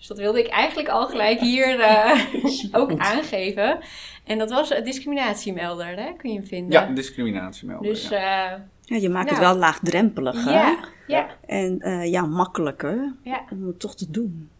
[0.00, 2.24] Dus dat wilde ik eigenlijk al gelijk hier uh,
[2.72, 3.78] ook aangeven.
[4.24, 6.12] En dat was een discriminatiemelder, hè?
[6.16, 6.72] kun je hem vinden?
[6.72, 7.88] Ja, een discriminatiemelder.
[7.88, 8.52] Dus, ja.
[8.52, 10.52] Uh, ja, je maakt het wel laagdrempeliger.
[10.52, 11.26] Ja, ja.
[11.46, 13.44] En uh, ja, makkelijker ja.
[13.50, 14.50] om het toch te doen.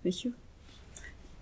[0.00, 0.30] Weet je?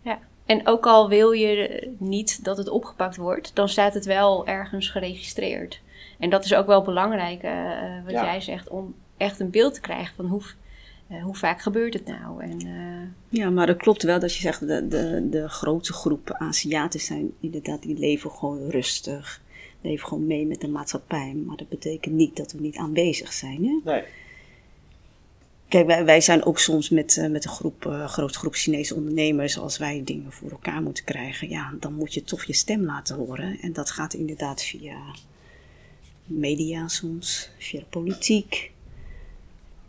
[0.02, 0.18] Ja.
[0.46, 4.88] En ook al wil je niet dat het opgepakt wordt, dan staat het wel ergens
[4.88, 5.80] geregistreerd.
[6.18, 7.42] En dat is ook wel belangrijk,
[8.04, 10.42] wat jij zegt, om echt een beeld te krijgen van hoe
[11.10, 12.42] uh, hoe vaak gebeurt het nou?
[12.42, 13.38] En, uh...
[13.40, 17.32] Ja, maar dat klopt wel dat je zegt, de, de, de grote groep Aziaten zijn
[17.40, 19.42] inderdaad, die leven gewoon rustig.
[19.80, 21.34] Leven gewoon mee met de maatschappij.
[21.46, 23.64] Maar dat betekent niet dat we niet aanwezig zijn.
[23.64, 23.92] Hè?
[23.92, 24.02] Nee.
[25.68, 28.94] Kijk, wij, wij zijn ook soms met, uh, met een groep, uh, grote groep Chinese
[28.94, 32.84] ondernemers, als wij dingen voor elkaar moeten krijgen, ja, dan moet je toch je stem
[32.84, 33.58] laten horen.
[33.60, 34.98] En dat gaat inderdaad via
[36.24, 38.72] media soms, via de politiek.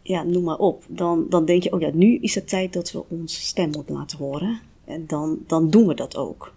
[0.02, 0.84] Ja, noem maar op.
[0.88, 3.96] Dan, dan denk je, oh ja, nu is het tijd dat we onze stem moeten
[3.96, 4.60] laten horen.
[4.86, 6.54] En dan, dan doen we dat ook.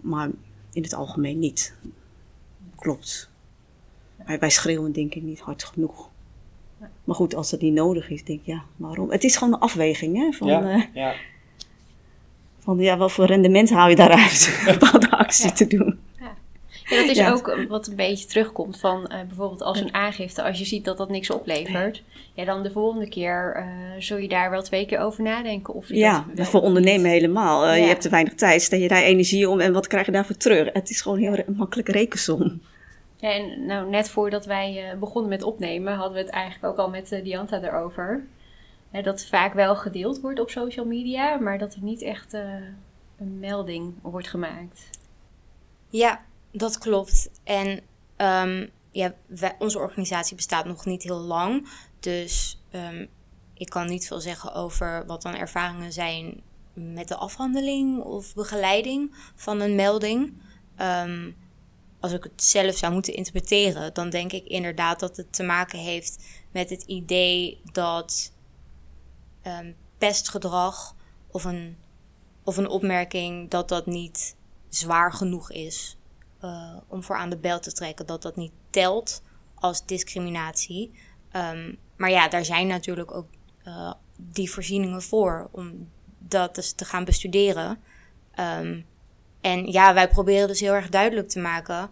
[0.00, 0.30] Maar
[0.72, 1.74] in het algemeen niet.
[2.76, 3.30] Klopt.
[4.26, 6.10] Wij, wij schreeuwen denk ik niet hard genoeg.
[7.04, 9.10] Maar goed, als het niet nodig is, denk ik, ja, waarom?
[9.10, 10.32] Het is gewoon een afweging, hè?
[10.32, 11.14] Van, ja, uh, ja.
[12.58, 14.48] van ja, wat voor rendement haal je daaruit?
[14.66, 15.98] een bepaalde actie te doen.
[16.92, 20.58] Ja, dat is ook wat een beetje terugkomt van uh, bijvoorbeeld als een aangifte, als
[20.58, 22.02] je ziet dat dat niks oplevert,
[22.34, 23.64] ja, dan de volgende keer uh,
[23.98, 25.74] zul je daar wel twee keer over nadenken.
[25.74, 27.66] Of je ja, dat voor ondernemen helemaal.
[27.66, 27.82] Uh, ja.
[27.82, 30.36] Je hebt te weinig tijd, stel je daar energie om en wat krijg je daarvoor
[30.36, 30.72] terug?
[30.72, 32.60] Het is gewoon heel re makkelijk rekensom.
[33.16, 36.90] Ja, en nou, net voordat wij begonnen met opnemen, hadden we het eigenlijk ook al
[36.90, 38.24] met Dianta erover.
[38.90, 42.32] dat het vaak wel gedeeld wordt op social media, maar dat er niet echt
[43.18, 44.90] een melding wordt gemaakt.
[45.90, 46.20] Ja,
[46.52, 47.30] dat klopt.
[47.44, 47.80] En
[48.16, 49.14] um, ja,
[49.58, 51.68] onze organisatie bestaat nog niet heel lang.
[52.00, 53.08] Dus um,
[53.54, 56.42] ik kan niet veel zeggen over wat dan ervaringen zijn
[56.74, 60.42] met de afhandeling of begeleiding van een melding.
[60.80, 61.36] Um,
[62.00, 65.78] als ik het zelf zou moeten interpreteren, dan denk ik inderdaad dat het te maken
[65.78, 68.32] heeft met het idee dat
[69.98, 70.94] pestgedrag
[71.30, 71.76] of een,
[72.44, 74.36] of een opmerking dat dat niet
[74.68, 75.96] zwaar genoeg is
[76.44, 78.06] uh, om voor aan de bel te trekken.
[78.06, 79.22] Dat dat niet telt
[79.54, 80.90] als discriminatie.
[81.32, 83.26] Um, maar ja, daar zijn natuurlijk ook
[83.66, 87.78] uh, die voorzieningen voor om dat dus te gaan bestuderen.
[88.60, 88.86] Um,
[89.40, 91.90] en ja, wij proberen dus heel erg duidelijk te maken.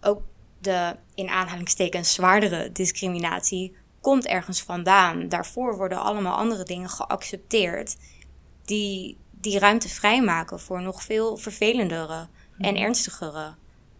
[0.00, 0.22] Ook
[0.58, 5.28] de in aanhalingstekens zwaardere discriminatie komt ergens vandaan.
[5.28, 7.96] Daarvoor worden allemaal andere dingen geaccepteerd.
[8.64, 12.82] Die, die ruimte vrijmaken voor nog veel vervelendere en mhm.
[12.82, 13.54] ernstigere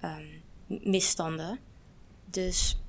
[0.04, 1.58] um, misstanden.
[2.24, 2.80] Dus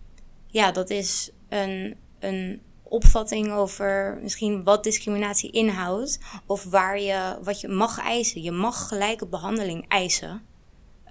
[0.47, 6.19] ja, dat is een, een opvatting over misschien wat discriminatie inhoudt.
[6.45, 8.41] Of waar je, wat je mag eisen.
[8.41, 10.31] Je mag gelijke behandeling eisen.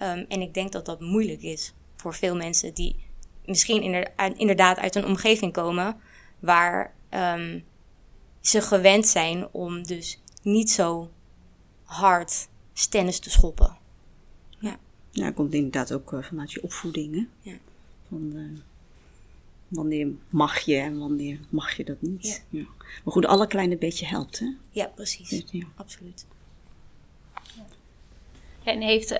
[0.01, 3.05] Um, en ik denk dat dat moeilijk is voor veel mensen die
[3.45, 5.97] misschien inderdaad uit een omgeving komen
[6.39, 7.65] waar um,
[8.41, 11.11] ze gewend zijn om dus niet zo
[11.83, 13.77] hard stennis te schoppen.
[15.13, 17.15] Ja, dat komt inderdaad ook uh, vanuit je opvoeding.
[17.15, 17.51] Hè?
[17.51, 17.57] Ja.
[18.09, 18.59] Van, uh,
[19.67, 22.43] wanneer mag je en wanneer mag je dat niet.
[22.49, 22.59] Ja.
[22.59, 22.65] ja.
[23.03, 24.47] Maar goed, alle kleine beetje helpt, hè?
[24.69, 25.43] Ja, precies.
[25.51, 25.65] Ja.
[25.75, 26.25] Absoluut.
[28.63, 29.17] En heeft, uh,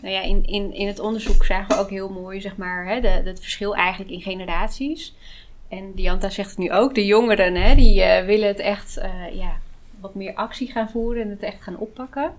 [0.00, 3.00] nou ja, in, in, in het onderzoek zagen we ook heel mooi, zeg maar, hè,
[3.00, 5.14] de, het verschil eigenlijk in generaties.
[5.68, 9.34] En Dianta zegt het nu ook, de jongeren, hè, die uh, willen het echt, uh,
[9.34, 9.60] ja,
[10.00, 12.34] wat meer actie gaan voeren en het echt gaan oppakken.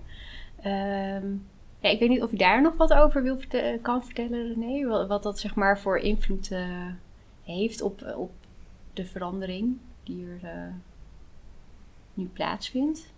[0.66, 1.46] Um,
[1.80, 3.38] ja, ik weet niet of je daar nog wat over wil
[3.82, 5.06] kan vertellen, René.
[5.06, 6.86] Wat dat zeg maar voor invloed uh,
[7.44, 8.30] heeft op, op
[8.92, 10.74] de verandering die er uh,
[12.14, 13.12] nu plaatsvindt.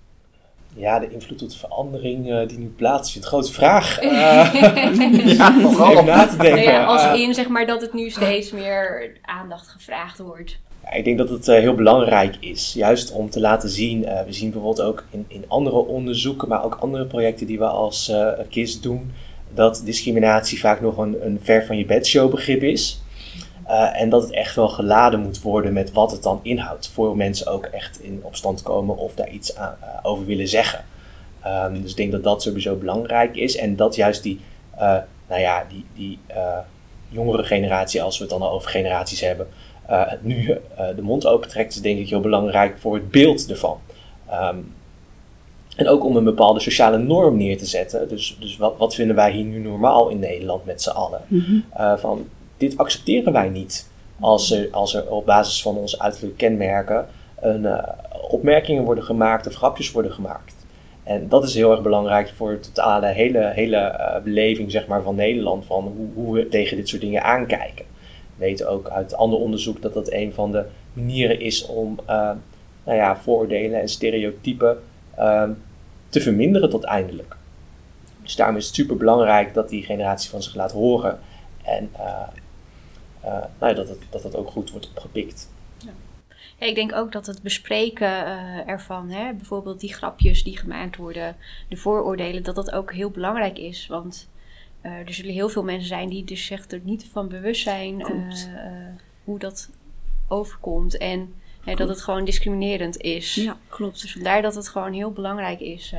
[0.75, 3.27] Ja, de invloed op de verandering uh, die nu plaatsvindt.
[3.27, 4.01] Grote vraag.
[5.37, 6.65] ja, nogal om na te denken.
[6.65, 10.59] Nou ja, als in zeg maar dat het nu steeds meer aandacht gevraagd wordt
[10.91, 14.03] ik denk dat het uh, heel belangrijk is, juist om te laten zien.
[14.03, 17.67] Uh, we zien bijvoorbeeld ook in, in andere onderzoeken, maar ook andere projecten die we
[17.67, 19.13] als uh, KIS doen,
[19.55, 23.03] dat discriminatie vaak nog een, een ver van je bedshow begrip is.
[23.93, 26.89] en dat het echt wel geladen moet worden met wat het dan inhoudt.
[26.89, 29.55] Voor mensen ook echt in opstand komen of daar iets
[30.03, 30.85] over willen zeggen.
[31.47, 33.57] Um, dus ik denk dat dat sowieso belangrijk is.
[33.57, 34.41] En dat juist die,
[35.29, 36.19] nou ja, die, die
[37.09, 39.47] jongere generatie, als we het dan over generaties hebben,
[40.21, 40.57] nu uh,
[40.97, 43.79] de mond opentrekt, is denk ik heel belangrijk voor het beeld ervan.
[44.31, 44.75] Um,
[45.77, 48.09] en ook om een bepaalde sociale norm neer te zetten.
[48.09, 51.21] Dus, dus wat, wat vinden wij hier nu normaal in Nederland met z'n allen?
[51.27, 51.65] Mm -hmm.
[51.77, 53.91] uh, van, dit accepteren wij niet.
[54.21, 57.07] Als er, als er op basis van onze uiterlijke kenmerken
[57.41, 57.67] een,
[58.31, 60.55] opmerkingen worden gemaakt of grapjes worden gemaakt.
[61.03, 65.15] En dat is heel erg belangrijk voor de totale hele, hele beleving zeg maar, van
[65.15, 65.67] Nederland.
[65.67, 67.85] Van hoe, hoe we tegen dit soort dingen aankijken
[68.37, 72.31] weten ook uit ander onderzoek dat dat een van de manieren is om uh,
[72.85, 74.83] nou ja, vooroordelen en stereotypen
[75.19, 75.51] uh,
[76.09, 77.37] te verminderen tot eindelijk.
[78.23, 81.19] Dus daarom is het super belangrijk dat die generatie van zich laat horen
[81.65, 82.29] en uh,
[83.23, 85.51] nou ja, dat, dat het ook goed wordt opgepikt.
[86.59, 88.27] Ja, ik denk ook dat het bespreken
[88.67, 91.37] ervan, hè, bijvoorbeeld die grapjes die gemaakt worden,
[91.69, 93.87] de vooroordelen, dat dat ook heel belangrijk is.
[93.87, 94.29] Want
[94.83, 98.01] uh, er zullen heel veel mensen zijn die dus zich er niet van bewust zijn
[98.01, 98.09] uh,
[99.25, 99.71] hoe dat
[100.29, 100.97] overkomt.
[100.97, 103.35] En dat het gewoon discriminerend is.
[103.35, 104.01] Ja, klopt.
[104.01, 105.91] Dus vandaar dat het gewoon heel belangrijk is.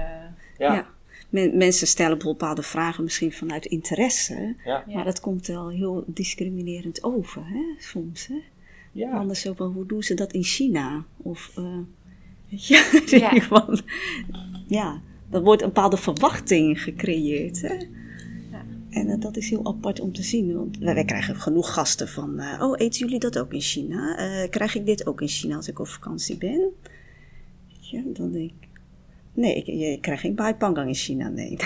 [0.58, 0.88] ja.
[1.30, 1.50] ja.
[1.54, 4.56] mensen stellen bepaalde vragen misschien vanuit interesse.
[4.66, 4.84] Ja.
[4.88, 8.28] Maar dat komt wel heel discriminerend over, hè, soms.
[8.28, 8.42] Hè?
[8.94, 9.12] Ja.
[9.12, 11.06] Anders zo van, hoe doen ze dat in China?
[11.18, 11.78] Of, uh,
[12.70, 12.84] ja,
[13.20, 13.42] ja.
[13.42, 13.80] Van,
[14.68, 17.62] ja, er wordt een bepaalde verwachting gecreëerd.
[17.62, 17.78] Hè?
[18.94, 20.56] En uh, dat is heel apart om te zien.
[20.56, 24.16] Want wij, krijgen genoeg gasten van, uh, oh, eten jullie dat ook in China?
[24.50, 26.72] krijg ik dit ook in China als ik op vakantie ben?
[27.80, 28.68] Ja, dan denk ik,
[29.34, 31.58] nee, ik, je krijgt geen bai pangang in China, nee.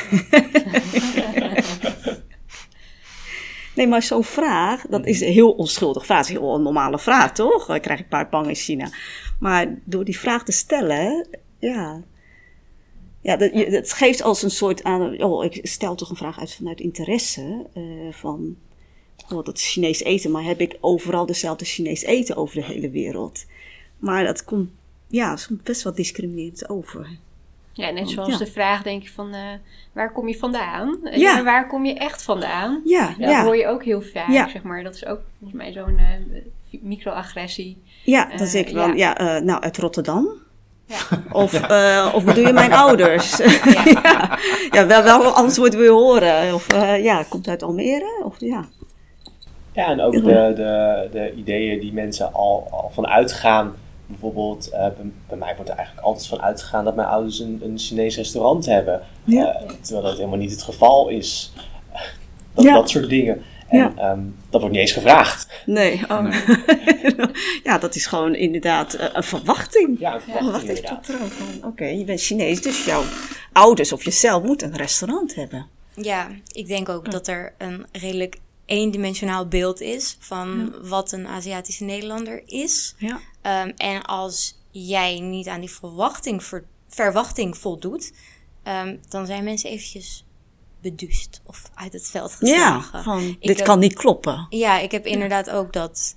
[3.77, 6.17] Nee, maar zo'n vraag, dat is een heel onschuldig vraag.
[6.17, 7.75] Dat is een heel normale vraag, toch?
[7.75, 8.89] Ik krijg paar pang in China.
[9.39, 11.27] Maar door die vraag te stellen,
[11.59, 12.03] ja...
[13.21, 15.23] Ja, dat, het geeft als een soort aan...
[15.23, 17.65] Oh, ik stel toch een vraag uit vanuit interesse.
[17.73, 18.55] Uh, van,
[19.29, 20.31] oh, dat is Chinees eten.
[20.31, 23.45] Maar heb ik overal dezelfde Chinees eten over de hele wereld?
[23.97, 24.69] Maar dat komt,
[25.07, 27.09] ja, soms best wel discriminerend over.
[27.73, 29.41] Ja, net zoals de vraag denk je van, uh,
[29.91, 30.99] waar kom je vandaan?
[31.11, 31.43] Ja.
[31.43, 32.81] waar kom je echt vandaan?
[32.85, 33.43] Ja, dat ja.
[33.43, 34.83] hoor je ook heel vaak, zeg maar.
[34.83, 37.77] Dat is ook volgens mij zo'n uh, microagressie.
[38.03, 38.93] Ja, dat is ik wel.
[38.93, 40.27] Ja, nou, uit Rotterdam.
[40.87, 40.97] Ja.
[41.41, 41.53] Of,
[42.13, 43.37] of bedoel je mijn ouders?
[43.37, 44.37] ja,
[44.71, 46.53] ja wel, wel anders worden we horen.
[46.53, 46.67] Of
[47.01, 48.21] ja, komt uit Almere?
[48.23, 48.65] Of, ja.
[49.71, 50.21] ja, en ook de,
[50.55, 53.75] de, de ideeën die mensen al, al van uitgaan
[54.07, 54.87] bijvoorbeeld, uh,
[55.27, 58.65] bij, mij wordt er eigenlijk altijd van uitgegaan dat mijn ouders een, een Chinees restaurant
[58.65, 59.01] hebben.
[59.23, 59.61] Ja.
[59.61, 61.53] Uh, terwijl dat helemaal niet het geval is.
[62.53, 63.41] dat, dat soort dingen.
[63.67, 64.11] En ja.
[64.11, 65.47] um, dat wordt niet eens gevraagd.
[65.65, 66.31] Nee, oh.
[67.63, 69.99] ja, dat is gewoon inderdaad uh, een verwachting.
[69.99, 70.79] Ja, een verwachting,
[71.57, 73.03] Oké, okay, je bent Chinees, dus jouw
[73.51, 75.67] ouders of jezelf moeten een restaurant hebben.
[75.95, 81.83] Ja, ik denk ook dat er een redelijk eendimensionaal beeld is van wat een Aziatische
[81.83, 82.95] Nederlander is.
[82.97, 83.19] Ja.
[83.63, 88.13] Um, en als jij niet aan die verwachting, ver, verwachting voldoet,
[88.63, 90.25] um, dan zijn mensen eventjes
[90.81, 92.97] beduust of uit het veld geslagen.
[92.97, 94.45] Ja, van, dit kan niet kloppen.
[94.49, 96.15] Ja, ik heb inderdaad ook dat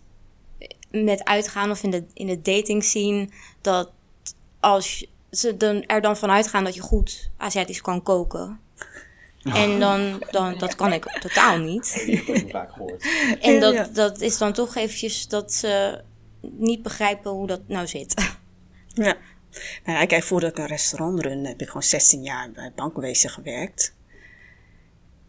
[0.91, 3.91] met uitgaan of in de, in de dating zien, dat
[4.61, 8.61] als ze dan, er dan vanuit gaan dat je goed Aziatisch kan koken,
[9.43, 11.93] en dan, dan, dat kan ik totaal niet.
[12.07, 13.07] Dat heb ik vaak gehoord.
[13.41, 16.03] En dat, dat is dan toch eventjes dat ze
[16.41, 18.15] niet begrijpen hoe dat nou zit.
[18.87, 19.17] Ja.
[19.85, 23.31] Nou ja, kijk, voordat ik een restaurant run, heb ik gewoon 16 jaar bij bankwezen
[23.31, 23.95] gewerkt.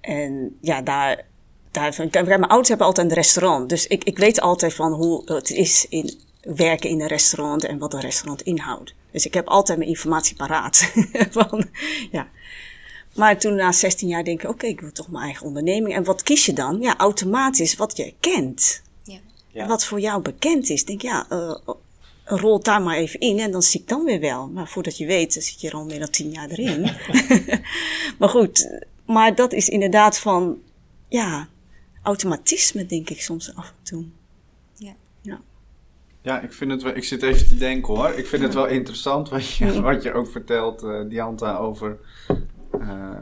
[0.02, 1.26] En ja, daar,
[1.72, 3.70] daar mijn ouders hebben altijd een restaurant.
[3.70, 7.78] Dus ik, ik weet altijd van hoe het is in werken in een restaurant en
[7.78, 8.94] wat een restaurant inhoudt.
[9.12, 10.92] Dus ik heb altijd mijn informatie paraat.
[11.32, 11.68] van,
[12.12, 12.28] ja.
[13.16, 15.96] Maar toen na 16 jaar denk ik, oké, ik wil toch mijn eigen onderneming.
[15.96, 16.82] En wat kies je dan?
[16.82, 18.82] Ja, automatisch wat je kent.
[19.04, 19.18] Ja.
[19.48, 19.68] ja.
[19.68, 20.86] Wat voor jou bekend is.
[20.86, 21.58] Denk ja, uh,
[22.26, 24.48] rol daar maar even in en dan zie ik dan weer wel.
[24.48, 26.82] Maar voordat je weet, dan zit je er al meer dan 10 jaar erin.
[28.20, 30.58] maar goed, maar dat is inderdaad van,
[31.08, 31.48] ja,
[32.02, 34.06] automatisme denk ik soms af en toe.
[34.74, 34.94] Ja.
[35.22, 35.42] Ja.
[36.22, 38.10] Ja, ik, vind het wel, ik zit even te denken hoor.
[38.10, 42.00] Ik vind het wel interessant wat je, wat je ook vertelt, uh, Dianta, over
[42.80, 43.20] uh,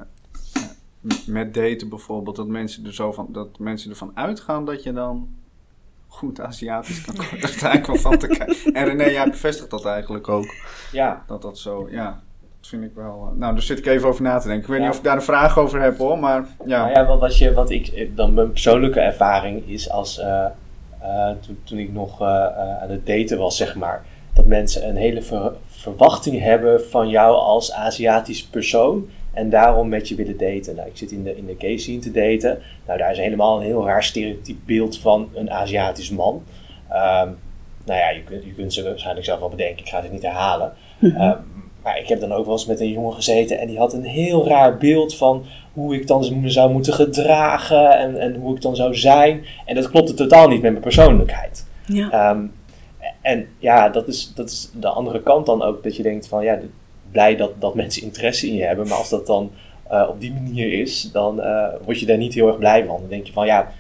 [1.26, 5.38] met daten bijvoorbeeld, dat mensen, er zo van, dat mensen ervan uitgaan dat je dan
[6.08, 7.16] goed Aziatisch kan.
[7.42, 8.74] Dat is eigenlijk wel van te kijken.
[8.74, 10.54] En René, jij bevestigt dat eigenlijk ook.
[10.92, 11.24] Ja.
[11.28, 12.24] Dat dat zo, ja.
[12.70, 13.30] Vind ik wel...
[13.32, 14.66] Uh, nou, daar zit ik even over na te denken.
[14.66, 16.80] Ik weet niet of ik daar een vraag over heb hoor, maar ja.
[16.86, 20.20] Nou ja, wat, wat, je, wat ik, eh, dan mijn persoonlijke ervaring is als...
[20.20, 20.46] Uh,
[21.04, 24.06] uh, toen, toen ik nog aan het daten was, zeg maar...
[24.34, 30.08] Dat mensen een hele ver, verwachting hebben van jou als Aziatisch persoon en daarom met
[30.08, 30.76] je willen daten.
[30.76, 32.60] Nou, ik zit in de, in de gay scene te daten.
[32.86, 36.44] Nou, daar is helemaal een heel raar stereotyp beeld van een Aziatisch man.
[36.92, 37.38] Um,
[37.86, 39.80] nou ja, je kunt, je kunt ze waarschijnlijk zelf wel bedenken.
[39.80, 40.74] Ik ga het niet herhalen.
[41.02, 41.36] Um,
[41.90, 44.04] maar ik heb dan ook wel eens met een jongen gezeten en die had een
[44.04, 48.76] heel raar beeld van hoe ik dan zou moeten gedragen en, en hoe ik dan
[48.76, 49.46] zou zijn.
[49.66, 51.66] En dat klopte totaal niet met mijn persoonlijkheid.
[51.86, 52.30] Ja.
[52.30, 52.52] Um,
[53.22, 56.44] en ja, dat is, dat is de andere kant dan ook, dat je denkt van
[56.44, 56.60] ja,
[57.12, 58.88] blij dat, dat mensen interesse in je hebben.
[58.88, 59.52] Maar als dat dan
[59.92, 63.00] uh, op die manier is, dan uh, word je daar niet heel erg blij van.
[63.00, 63.72] Dan denk je van ja,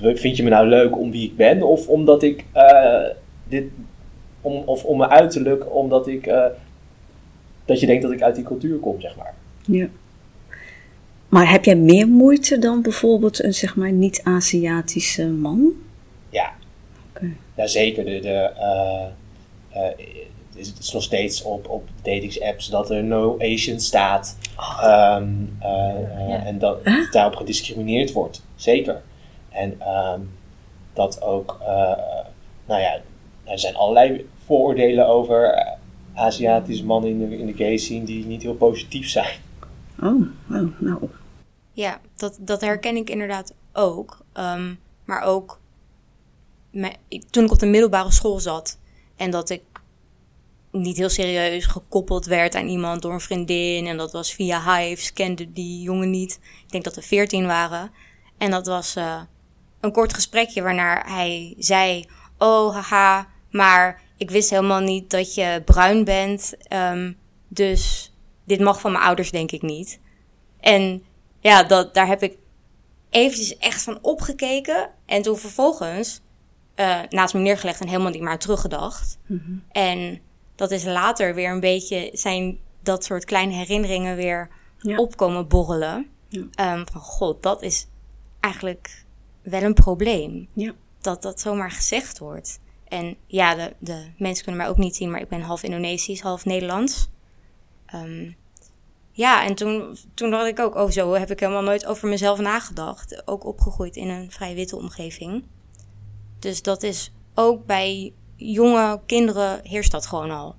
[0.00, 1.62] vind je me nou leuk om wie ik ben?
[1.62, 3.04] Of omdat ik uh,
[3.48, 3.64] dit.
[4.40, 6.32] Om, of om mijn uiterlijk, omdat ik.
[7.68, 9.34] Dat je denkt dat ik uit die cultuur kom, zeg maar.
[9.66, 9.88] Ja.
[11.28, 15.72] Maar heb jij meer moeite dan bijvoorbeeld een zeg maar niet-Aziatische man?
[16.30, 16.52] Ja.
[17.10, 17.36] Okay.
[17.56, 18.04] Ja, zeker.
[18.04, 18.50] De, de,
[20.54, 24.38] is het nog steeds op, op datingsapps dat er no Asian staat.
[24.56, 25.16] Oh.
[25.16, 27.12] Um, uh, En dat huh?
[27.12, 28.42] daarop gediscrimineerd wordt.
[28.56, 29.02] Zeker.
[29.48, 30.30] En um,
[30.92, 31.68] dat ook, uh,
[32.66, 33.00] nou ja,
[33.44, 35.66] er zijn allerlei vooroordelen over
[36.18, 39.38] Aziatische mannen in de, in de gay scene die niet heel positief zijn.
[40.02, 41.08] Oh, oh nou.
[41.72, 44.18] Ja, dat, dat herken ik inderdaad ook.
[44.34, 45.60] Um, maar ook
[47.30, 48.78] toen ik op de middelbare school zat
[49.16, 49.62] en dat ik
[50.72, 53.86] niet heel serieus gekoppeld werd aan iemand door een vriendin.
[53.86, 56.40] En dat was via Hives, kende die jongen niet.
[56.64, 57.90] Ik denk dat we veertien waren.
[58.38, 59.20] En dat was uh,
[59.80, 62.04] een kort gesprekje waarna hij zei:
[62.38, 66.56] Oh, haha, maar ik wist helemaal niet dat je bruin bent.
[66.72, 68.12] Um, dus
[68.44, 70.00] dit mag van mijn ouders, denk ik niet.
[70.60, 71.02] En
[71.40, 72.36] ja, dat, daar heb ik
[73.10, 74.90] eventjes echt van opgekeken.
[75.06, 76.20] En toen vervolgens
[76.76, 79.18] uh, naast me neergelegd en helemaal niet meer teruggedacht.
[79.26, 79.64] Mm -hmm.
[79.70, 80.20] En
[80.54, 84.48] dat is later weer een beetje zijn dat soort kleine herinneringen weer
[84.82, 86.06] opkomen borrelen.
[86.28, 86.74] Ja.
[86.74, 87.86] Um, van god, dat is
[88.40, 89.04] eigenlijk
[89.42, 90.48] wel een probleem.
[90.52, 90.72] Ja.
[91.00, 92.60] Dat dat zomaar gezegd wordt.
[92.88, 96.20] En ja, de, de mensen kunnen mij ook niet zien, maar ik ben half Indonesisch,
[96.20, 97.08] half Nederlands.
[97.94, 98.36] Um,
[99.12, 102.38] ja, en toen, toen dacht ik ook, oh zo heb ik helemaal nooit over mezelf
[102.38, 103.22] nagedacht.
[103.26, 105.44] Ook opgegroeid in een vrij witte omgeving.
[106.38, 110.54] Dus dat is ook bij jonge kinderen heerst dat gewoon al.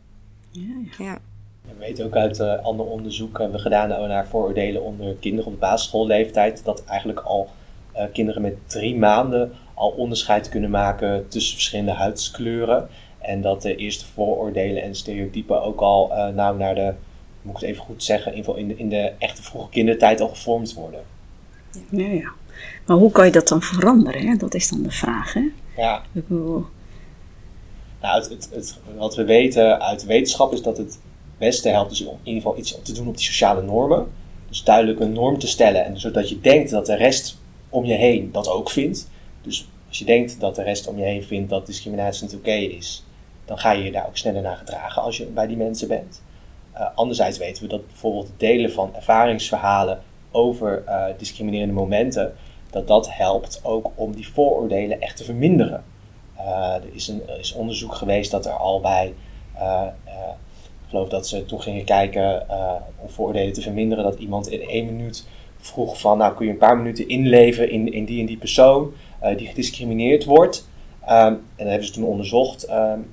[0.51, 1.17] Ja, ja.
[1.61, 5.59] We weten ook uit uh, ander onderzoek hebben we gedaan naar vooroordelen onder kinderen op
[5.59, 6.63] basisschoolleeftijd.
[6.63, 7.49] Dat eigenlijk al
[7.95, 12.89] uh, kinderen met drie maanden al onderscheid kunnen maken tussen verschillende huidskleuren.
[13.19, 16.93] En dat de eerste vooroordelen en stereotypen ook al uh, nou naar de,
[17.41, 20.27] moet ik het even goed zeggen, in, in, de, in de echte vroege kindertijd al
[20.27, 21.01] gevormd worden.
[21.89, 22.31] Ja, ja.
[22.85, 24.27] Maar hoe kan je dat dan veranderen?
[24.27, 24.35] Hè?
[24.35, 25.33] Dat is dan de vraag.
[25.33, 25.41] Hè?
[25.75, 26.01] Ja.
[28.01, 30.99] Nou, het, het, het, wat we weten uit de wetenschap is dat het
[31.37, 34.07] beste helpt dus om in ieder geval iets te doen op die sociale normen.
[34.49, 35.85] Dus duidelijk een norm te stellen.
[35.85, 37.37] En zodat je denkt dat de rest
[37.69, 39.08] om je heen dat ook vindt.
[39.41, 42.51] Dus als je denkt dat de rest om je heen vindt dat discriminatie niet oké
[42.51, 43.03] is,
[43.45, 46.21] dan ga je je daar ook sneller naar gedragen als je bij die mensen bent.
[46.73, 52.33] Uh, anderzijds weten we dat bijvoorbeeld het delen van ervaringsverhalen over uh, discriminerende momenten,
[52.69, 55.83] dat dat helpt ook om die vooroordelen echt te verminderen.
[56.37, 59.13] Uh, er is, een, is onderzoek geweest dat er al bij,
[60.83, 62.45] ik geloof dat ze toen gingen kijken
[62.97, 65.27] om vooroordelen te verminderen, dat iemand in één minuut
[65.57, 68.93] vroeg van, nou kun je een paar minuten inleven in, in die en die persoon
[69.37, 70.67] die gediscrimineerd wordt.
[71.03, 72.69] Um, en dat hebben ze toen onderzocht.
[72.69, 73.11] Um,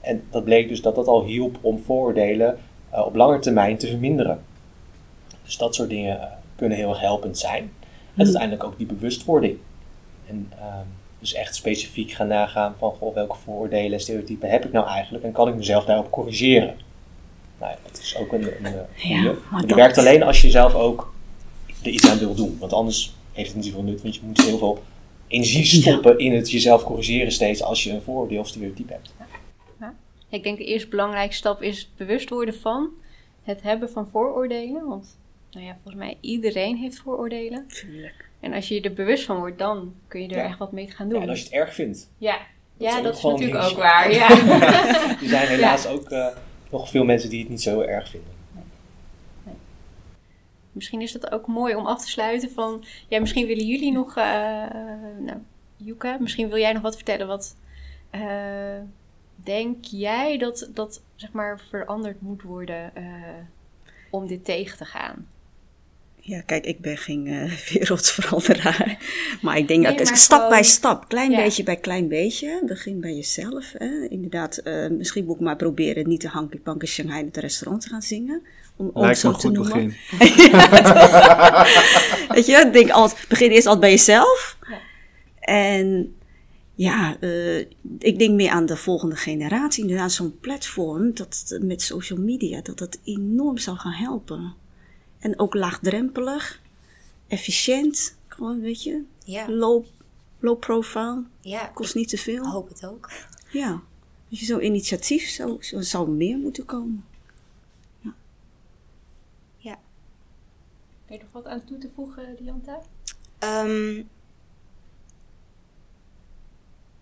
[0.00, 2.58] en dat bleek dus dat dat al hielp om vooroordelen
[2.90, 4.40] op lange termijn te verminderen.
[5.44, 7.62] Dus dat soort dingen kunnen heel erg helpend zijn.
[7.62, 7.70] En
[8.14, 8.24] hmm.
[8.24, 9.58] uiteindelijk ook die bewustwording.
[10.26, 10.86] En um,
[11.18, 15.24] dus echt specifiek gaan nagaan van goh, welke vooroordelen en stereotypen heb ik nou eigenlijk
[15.24, 16.74] en kan ik mezelf daarop corrigeren.
[17.58, 19.34] Nou ja, dat is ook een, een, een ja,
[19.66, 19.76] dat...
[19.76, 21.14] werkt alleen als je zelf ook
[21.82, 22.56] er iets aan wil doen.
[22.60, 24.82] Want anders heeft het niet zoveel nut, want je moet heel veel
[25.28, 29.14] energie stoppen in het jezelf corrigeren steeds als je een vooroordeel of stereotype hebt.
[29.80, 29.94] Ja.
[30.28, 32.90] Ik denk de eerste belangrijke stap is het bewust worden van
[33.42, 34.86] het hebben van vooroordelen.
[34.86, 35.18] Want
[35.50, 37.66] nou ja, volgens mij iedereen heeft vooroordelen.
[37.68, 38.28] Tuurlijk.
[38.40, 40.90] En als je je er bewust van wordt, dan kun je er echt wat mee
[40.90, 41.18] gaan doen.
[41.18, 42.10] Ja, en als je het erg vindt.
[42.18, 42.38] Ja,
[42.76, 44.12] dat ja, dat is natuurlijk ook waar.
[44.12, 44.30] Ja.
[45.22, 46.26] er zijn helaas ook uh,
[46.70, 48.35] nog veel mensen die het niet zo erg vinden.
[50.76, 52.84] Misschien is dat ook mooi om af te sluiten van...
[53.08, 54.16] Ja, misschien willen jullie nog...
[54.16, 54.24] Uh,
[55.18, 55.38] nou,
[55.76, 57.26] Yuka, misschien wil jij nog wat vertellen.
[57.26, 57.56] Wat
[58.12, 58.80] uh,
[59.34, 62.92] denk jij dat, dat zeg maar veranderd moet worden
[64.10, 65.26] om dit tegen te gaan?
[66.26, 68.98] Ja, kijk, ik ben geen uh, wereldveranderaar.
[69.42, 72.62] Maar ik denk dat het stap bij stap, klein beetje bij klein beetje.
[72.66, 73.72] Begin bij jezelf.
[73.72, 74.08] Hè.
[74.08, 77.82] Inderdaad, uh, misschien moet ik maar proberen niet de Hanky Panky Shanghai in het restaurant
[77.82, 78.42] te gaan zingen.
[78.76, 79.72] Om, om Lijkt zo te goed noemen.
[79.72, 79.94] begin.
[82.34, 84.56] Weet je, denk altijd, begin eerst altijd bij jezelf.
[84.68, 84.78] Ja.
[85.40, 86.16] En
[86.76, 87.58] ja, uh,
[87.98, 89.82] ik denk meer aan de volgende generatie.
[89.82, 94.54] Inderdaad, zo'n platform dat, met social media, dat dat enorm zal gaan helpen.
[95.18, 96.60] En ook laagdrempelig,
[97.28, 99.50] efficiënt, gewoon, weet je, ja.
[99.50, 99.84] low,
[100.40, 101.24] low profile.
[101.40, 102.44] Ja, kost niet te veel.
[102.44, 103.10] Ik hoop het ook.
[103.50, 103.82] Ja,
[104.28, 107.04] dus zo'n initiatief zou, zou meer moeten komen.
[108.00, 108.14] Ja.
[109.56, 109.78] ja.
[111.04, 112.80] Heb je nog wat aan toe te voegen, Dianta?
[113.40, 114.08] Um,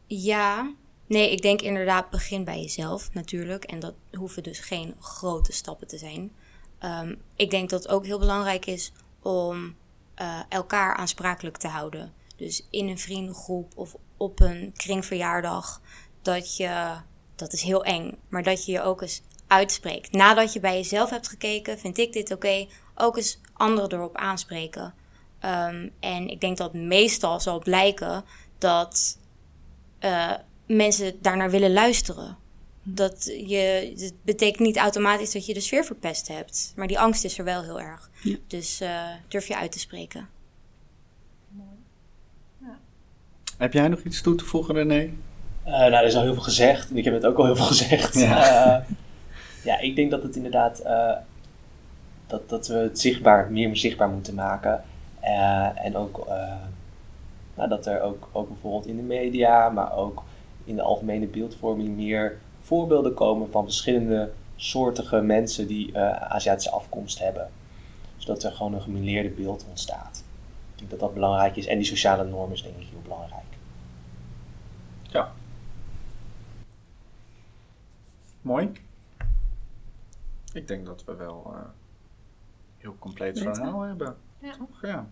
[0.07, 0.75] ja,
[1.07, 3.65] nee, ik denk inderdaad begin bij jezelf natuurlijk.
[3.65, 6.33] En dat hoeven dus geen grote stappen te zijn.
[6.81, 8.93] Um, ik denk dat het ook heel belangrijk is
[9.23, 9.77] om
[10.21, 12.13] uh, elkaar aansprakelijk te houden.
[12.37, 15.81] Dus in een vriendengroep of op een kringverjaardag.
[16.23, 16.97] Dat je,
[17.35, 20.13] dat is heel eng, maar dat je je ook eens uitspreekt.
[20.13, 24.95] Nadat je bij jezelf hebt gekeken, vind ik dit oké, ook eens anderen erop aanspreken.
[25.45, 28.25] Um, en ik denk dat meestal zal blijken
[28.59, 29.19] dat
[30.01, 30.33] uh,
[30.67, 32.37] mensen daarnaar willen luisteren.
[32.83, 36.73] Dat je, het betekent niet automatisch dat je de sfeer verpest hebt.
[36.77, 38.11] Maar die angst is er wel heel erg.
[38.47, 40.29] Dus uh, durf je uit te spreken.
[41.49, 41.69] Mooi.
[42.59, 42.79] Ja.
[43.59, 45.03] Heb jij nog iets toe te voegen, René?
[45.03, 45.11] Uh,
[45.65, 46.91] nou, er is al heel veel gezegd.
[46.91, 48.15] En ik heb het ook al heel veel gezegd.
[48.15, 48.85] Ja, uh,
[49.65, 50.83] ja ik denk dat het inderdaad...
[52.35, 54.85] Uh, dat, dat we het zichtbaar, meer zichtbaar moeten maken.
[55.75, 56.27] en ook...
[57.55, 59.69] nou, dat er ook, ook bijvoorbeeld in de media...
[59.69, 60.23] maar ook
[60.65, 61.97] in de algemene beeldvorming...
[61.97, 67.51] meer voorbeelden komen van verschillende soortige mensen die Aziatische afkomst hebben.
[68.17, 70.25] Zodat er gewoon een gemeleerde beeld ontstaat.
[70.73, 71.67] Ik denk dat dat belangrijk is.
[71.67, 73.45] En die sociale norm is denk ik heel belangrijk.
[75.03, 75.33] Ja.
[78.41, 78.73] Mooi.
[80.53, 81.59] Ik denk dat we wel uh,
[82.85, 84.17] heel compleet verhaal hebben.
[84.41, 84.57] Ja.
[84.57, 84.81] Toch?
[84.83, 85.09] Ja.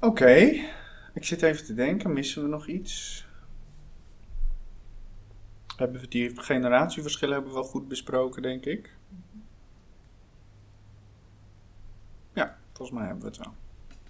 [0.00, 0.34] Oké.
[1.14, 2.12] Ik zit even te denken.
[2.12, 3.26] Missen we nog iets?
[5.76, 8.96] Hebben we die generatieverschillen hebben we wel goed besproken, denk ik.
[12.32, 13.54] Ja, volgens mij hebben we het wel.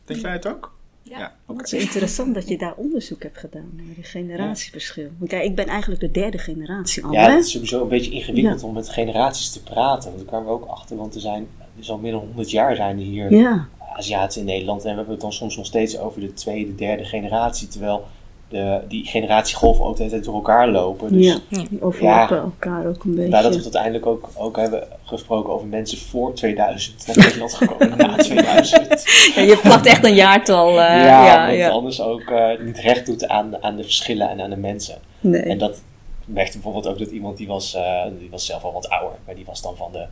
[0.04, 0.74] Denk jij het ook?
[1.04, 5.08] Ja, ja het is interessant dat je daar onderzoek hebt gedaan naar de generatieverschil.
[5.18, 7.12] Want kijk, ik ben eigenlijk de derde generatie al.
[7.12, 10.04] Ja, het is sowieso een beetje ingewikkeld om met generaties te praten.
[10.04, 11.46] Want daar kwamen we ook achter, want er zijn
[11.76, 13.68] dus al meer dan 100 jaar zijn er hier ja.
[13.96, 14.84] Aziaten in Nederland.
[14.84, 17.68] En we hebben het dan soms nog steeds over de tweede, derde generatie.
[17.68, 18.06] Terwijl
[18.48, 21.12] de, die generatiegolven ook de hele tijd door elkaar lopen.
[21.12, 23.30] Dus, ja, die overlappen elkaar ook een beetje.
[23.30, 27.98] Nadat we het uiteindelijk ook, ook hebben gesproken over mensen voor 2000 naar Nederland gekomen,
[27.98, 29.04] na 2000.
[29.34, 30.68] Ja, je plakt echt een jaartal.
[30.68, 31.68] Uh, ja, ja, wat ja.
[31.68, 34.98] anders ook uh, niet recht doet aan, aan de verschillen en aan de mensen.
[35.20, 35.42] Nee.
[35.42, 35.82] En dat
[36.24, 39.34] merkte bijvoorbeeld ook dat iemand die was, uh, die was zelf al wat ouder, maar
[39.34, 40.06] die was dan van de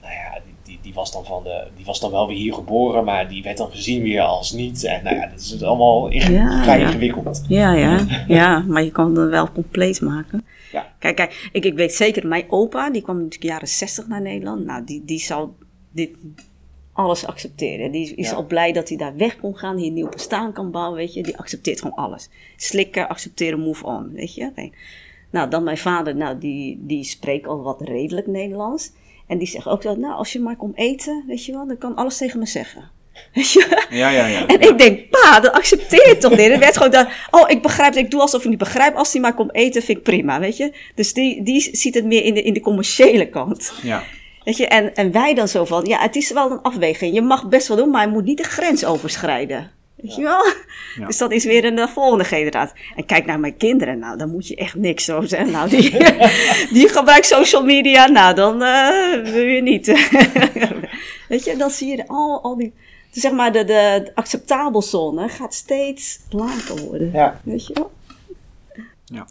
[0.00, 2.54] nou ja, die, die, die, was dan van de, die was dan wel weer hier
[2.54, 4.84] geboren, maar die werd dan gezien weer als niet.
[4.84, 6.10] En nou ja, dat is allemaal
[6.62, 7.44] vrij ingewikkeld.
[7.48, 10.44] Ja, ja, ja, maar je kan het wel compleet maken.
[10.72, 10.92] Ja.
[10.98, 14.64] Kijk, kijk ik, ik weet zeker, mijn opa, die kwam natuurlijk jaren 60 naar Nederland.
[14.64, 15.54] Nou, die, die zal
[15.90, 16.10] dit
[16.92, 17.90] alles accepteren.
[17.90, 20.70] Die is al blij dat hij daar weg kon gaan, hier een nieuw bestaan kan
[20.70, 21.22] bouwen, weet je.
[21.22, 22.28] Die accepteert gewoon alles.
[22.56, 24.70] Slikken, accepteren, move on, weet je.
[25.30, 28.92] Nou, dan mijn vader, nou, die, die spreekt al wat redelijk Nederlands.
[29.30, 31.78] En die zegt ook zo, nou, als je maar komt eten, weet je wel, dan
[31.78, 32.90] kan alles tegen me zeggen.
[33.34, 33.86] Weet je?
[33.90, 34.46] Ja, ja, ja.
[34.46, 36.40] En ik denk, pa, dat accepteer je toch niet?
[36.40, 38.94] Er werd gewoon dan, oh, ik begrijp, ik doe alsof ik niet begrijp.
[38.94, 40.72] Als hij maar komt eten, vind ik prima, weet je?
[40.94, 43.72] Dus die, die ziet het meer in de, in de commerciële kant.
[43.82, 44.02] Ja.
[44.44, 47.14] Weet je, en, en wij dan zo van, ja, het is wel een afweging.
[47.14, 49.70] Je mag best wel doen, maar je moet niet de grens overschrijden.
[50.02, 50.44] Weet je wel?
[51.06, 52.80] Dus dat is weer een de volgende generatie.
[52.96, 55.50] En kijk naar mijn kinderen, nou, dan moet je echt niks zo zeggen.
[55.50, 55.90] Nou, die,
[56.76, 59.86] die gebruikt social media, nou, dan uh, wil je niet.
[61.28, 62.72] Weet je, dan zie je al, al die,
[63.10, 67.10] zeg maar, de, de, acceptabele zone gaat steeds lager worden.
[67.12, 67.40] Ja.
[67.44, 67.90] Weet je wel?
[69.04, 69.26] Ja.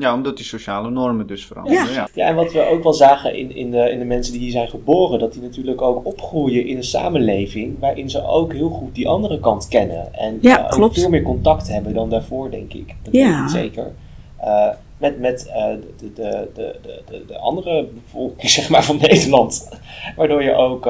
[0.00, 1.92] Ja, omdat die sociale normen dus veranderen.
[1.92, 2.08] Ja.
[2.14, 2.26] ja.
[2.26, 4.68] en wat we ook wel zagen in, in, de, in de mensen die hier zijn
[4.68, 9.08] geboren, dat die natuurlijk ook opgroeien in een samenleving waarin ze ook heel goed die
[9.08, 10.14] andere kant kennen.
[10.14, 12.94] En ja, uh, ook veel meer contact hebben dan daarvoor, denk ik.
[13.02, 13.36] Dat ja.
[13.36, 13.92] weet ik zeker.
[14.40, 15.54] Uh, met met uh,
[15.98, 19.68] de, de, de, de, de, andere bevolking zeg maar, van Nederland.
[20.16, 20.84] Waardoor je ook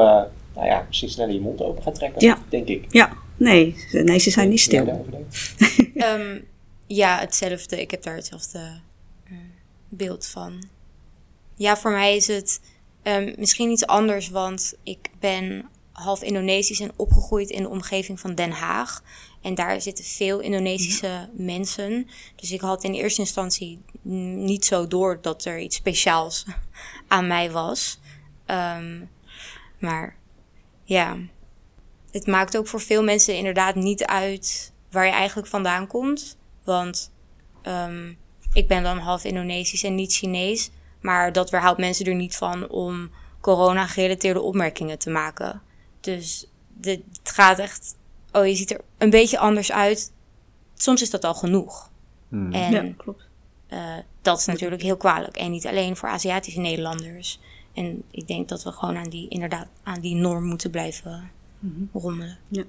[0.54, 2.38] nou ja, misschien sneller je mond open gaat trekken, ja.
[2.48, 2.84] denk ik.
[2.88, 4.86] Ja, nee, nee ze zijn niet stil.
[5.94, 6.44] um,
[7.02, 7.80] ja, hetzelfde.
[7.80, 8.64] Ik heb daar hetzelfde uh,
[9.90, 10.62] beeld van.
[11.54, 12.60] Ja, voor mij is het
[13.02, 18.34] um, misschien iets anders, want ik ben half Indonesisch en opgegroeid in de omgeving van
[18.34, 19.02] Den Haag.
[19.40, 22.08] En daar zitten veel Indonesische mensen.
[22.36, 26.46] Dus ik had in eerste instantie niet zo door dat er iets speciaals
[27.08, 28.00] aan mij was.
[28.46, 29.10] Um,
[29.78, 30.16] maar
[30.84, 31.16] ja,
[32.10, 36.38] het maakt ook voor veel mensen inderdaad niet uit waar je eigenlijk vandaan komt.
[36.64, 37.12] Want
[37.62, 38.18] um,
[38.52, 40.70] ik ben dan half Indonesisch en niet Chinees.
[41.00, 45.62] Maar dat weerhoudt mensen er niet van om corona-gerelateerde opmerkingen te maken.
[46.00, 46.46] Dus
[46.80, 47.98] het gaat echt.
[48.32, 50.12] Oh, je ziet er een beetje anders uit.
[50.74, 51.90] Soms is dat al genoeg.
[52.28, 52.52] Hmm.
[52.52, 53.28] En ja, klopt.
[53.72, 55.36] Uh, dat is natuurlijk heel kwalijk.
[55.36, 57.40] En niet alleen voor Aziatische Nederlanders.
[57.74, 61.88] En ik denk dat we gewoon aan die, inderdaad, aan die norm moeten blijven mm
[61.92, 62.38] rommelen.
[62.48, 62.64] Ja.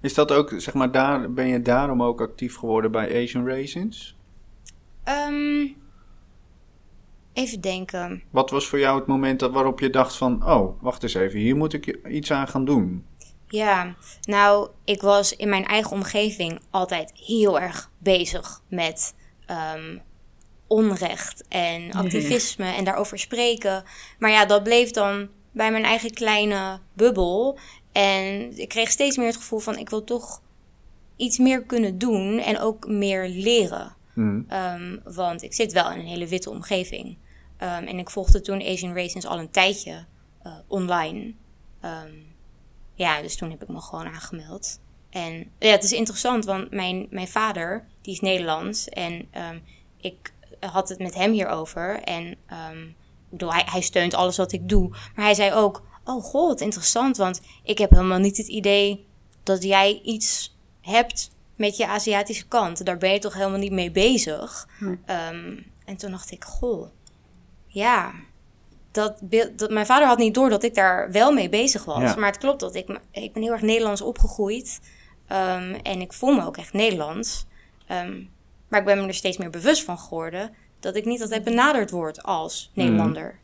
[0.00, 4.16] Is dat ook, zeg maar, daar, ben je daarom ook actief geworden bij Asian Raisins?
[5.08, 5.76] Um,
[7.32, 8.22] even denken.
[8.30, 11.38] Wat was voor jou het moment dat, waarop je dacht van, oh, wacht eens even,
[11.38, 13.06] hier moet ik iets aan gaan doen?
[13.48, 19.14] Ja, nou, ik was in mijn eigen omgeving altijd heel erg bezig met
[19.74, 20.02] um,
[20.66, 23.84] onrecht en activisme en daarover spreken.
[24.18, 27.58] Maar ja, dat bleef dan bij mijn eigen kleine bubbel.
[27.92, 30.42] En ik kreeg steeds meer het gevoel van ik wil toch
[31.16, 33.96] iets meer kunnen doen en ook meer leren.
[34.18, 34.46] Mm.
[34.52, 37.06] Um, want ik zit wel in een hele witte omgeving.
[37.06, 40.06] Um, en ik volgde toen Asian Raisins al een tijdje
[40.46, 41.34] uh, online.
[41.84, 42.34] Um,
[42.94, 44.80] ja, dus toen heb ik me gewoon aangemeld.
[45.10, 48.88] En ja, het is interessant, want mijn, mijn vader, die is Nederlands.
[48.88, 49.28] En
[49.96, 52.02] ik had het met hem hierover.
[52.02, 52.36] En
[53.30, 54.88] bedoel, hij, hij steunt alles wat ik doe.
[54.88, 57.16] Maar hij zei ook, oh god, interessant.
[57.16, 59.06] Want ik heb helemaal niet het idee
[59.42, 62.84] dat jij iets hebt met je Aziatische kant.
[62.84, 64.68] Daar ben je toch helemaal niet mee bezig.
[64.78, 64.84] Hm.
[64.84, 66.88] Um, en toen dacht ik, goh,
[67.66, 68.12] ja,
[68.90, 69.18] dat,
[69.56, 72.16] dat, mijn vader had niet door dat ik daar wel mee bezig was.
[72.16, 74.80] Maar het klopt dat ik, ik ben heel erg Nederlands opgegroeid.
[75.32, 77.46] Um, en ik voel me ook echt Nederlands.
[77.90, 78.30] Um,
[78.68, 81.90] maar ik ben me er steeds meer bewust van geworden dat ik niet altijd benaderd
[81.90, 82.80] word als mhm.
[82.84, 83.38] Nederlander.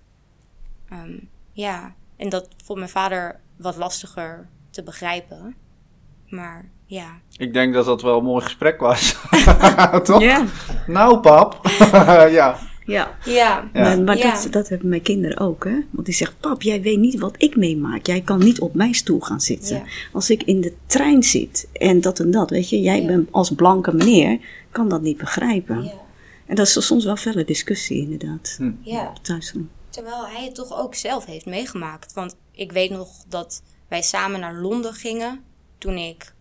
[0.93, 5.57] Um, ja, en dat vond mijn vader wat lastiger te begrijpen.
[6.29, 7.21] Maar ja.
[7.37, 9.17] Ik denk dat dat wel een mooi gesprek was.
[10.05, 10.23] Toch?
[10.23, 10.45] Ja.
[10.87, 11.61] Nou, pap.
[12.31, 12.59] ja.
[12.87, 13.71] Ja, ja.
[13.73, 15.65] maar, maar Dat, dat hebben mijn kinderen ook.
[15.65, 15.79] Hè?
[15.91, 18.07] Want die zegt, pap, jij weet niet wat ik meemaak.
[18.07, 19.83] Jij kan niet op mijn stoel gaan zitten.
[20.13, 22.81] Als ik in de trein zit en dat en dat, weet je.
[22.81, 24.39] Jij bent als blanke meneer,
[24.71, 25.93] kan dat niet begrijpen.
[26.47, 28.55] En dat is soms wel felle discussie inderdaad.
[28.59, 28.73] Hm.
[28.83, 29.13] Ja.
[29.23, 29.55] Thuis.
[29.89, 32.13] Terwijl hij het toch ook zelf heeft meegemaakt.
[32.13, 35.41] Want ik weet nog dat wij samen naar Londen gingen
[35.79, 36.34] toen ik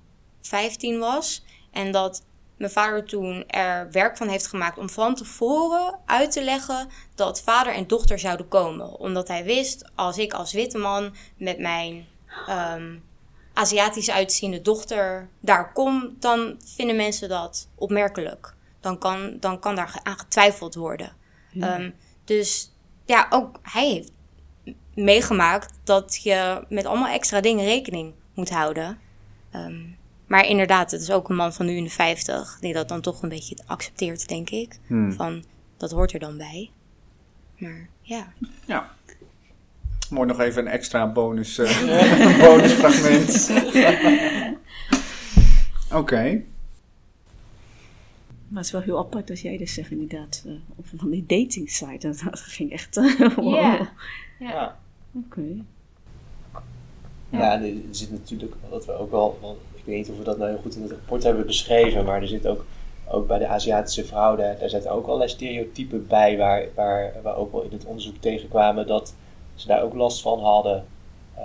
[0.43, 1.45] 15 was.
[1.71, 2.23] En dat
[2.57, 7.41] mijn vader toen er werk van heeft gemaakt om van tevoren uit te leggen dat
[7.41, 8.99] vader en dochter zouden komen.
[8.99, 12.07] Omdat hij wist, als ik als witte man met mijn
[12.49, 13.03] um,
[13.53, 18.53] Aziatisch uitziende dochter daar kom, dan vinden mensen dat opmerkelijk.
[18.79, 21.15] Dan kan, dan kan daar aan getwijfeld worden.
[21.59, 21.91] Ehm,
[22.25, 22.71] dus
[23.05, 24.11] ja, ook hij heeft
[24.93, 28.99] meegemaakt dat je met allemaal extra dingen rekening moet houden.
[29.55, 29.97] Um,
[30.33, 33.01] maar inderdaad, het is ook een man van nu in de 50 die dat dan
[33.01, 34.79] toch een beetje accepteert, denk ik.
[34.87, 35.13] Hmm.
[35.13, 35.43] Van
[35.77, 36.71] dat hoort er dan bij.
[37.57, 38.33] Maar ja.
[38.65, 38.91] Ja.
[40.09, 43.51] Mooi nog even een extra bonus, uh, bonusfragment.
[46.01, 46.41] Oké.
[48.47, 50.43] Maar het is wel heel apart als jij dus zegt inderdaad.
[50.45, 50.53] Uh,
[50.83, 52.07] van die dating site.
[52.07, 52.97] Dat ging echt.
[52.97, 53.87] Uh, wow.
[54.39, 54.79] Ja.
[55.11, 55.41] Oké.
[57.29, 57.39] Ja.
[57.39, 60.59] ja, er zit natuurlijk, wat we ook wel, weet niet of we dat nou heel
[60.61, 62.65] goed in het rapport hebben beschreven, maar er zit ook,
[63.07, 67.51] ook bij de Aziatische vrouwen, daar, zitten ook allerlei stereotypen bij, waar, waar we ook
[67.51, 69.15] wel in het onderzoek tegenkwamen dat
[69.55, 70.85] ze daar ook last van hadden.
[71.37, 71.43] Uh,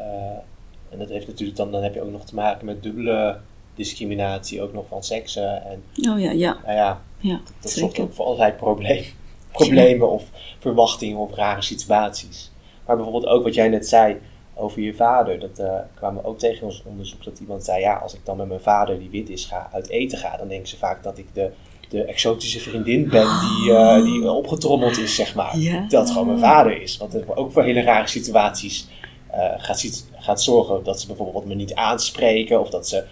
[0.90, 3.38] en dat heeft natuurlijk dan, dan heb je ook nog te maken met dubbele
[3.74, 5.64] discriminatie, ook nog van seksen.
[5.64, 6.56] En, oh ja, ja.
[6.64, 9.04] Nou ja, ja dat zorgt ook voor allerlei probleem,
[9.52, 10.24] problemen of
[10.58, 12.50] verwachtingen of rare situaties.
[12.86, 14.16] Maar bijvoorbeeld ook wat jij net zei,
[14.58, 15.40] over je vader.
[15.40, 18.36] Dat uh, kwamen we ook tegen ons onderzoek dat iemand zei: ja, als ik dan
[18.36, 21.18] met mijn vader die wit is ga uit eten ga, dan denken ze vaak dat
[21.18, 21.50] ik de,
[21.88, 25.54] de exotische vriendin ben die, uh, die opgetrommeld is, zeg maar.
[25.88, 26.96] Dat gewoon mijn vader is.
[26.96, 28.88] Want er ook voor hele rare situaties
[29.34, 33.04] uh, gaat, gaat zorgen dat ze bijvoorbeeld me niet aanspreken of dat ze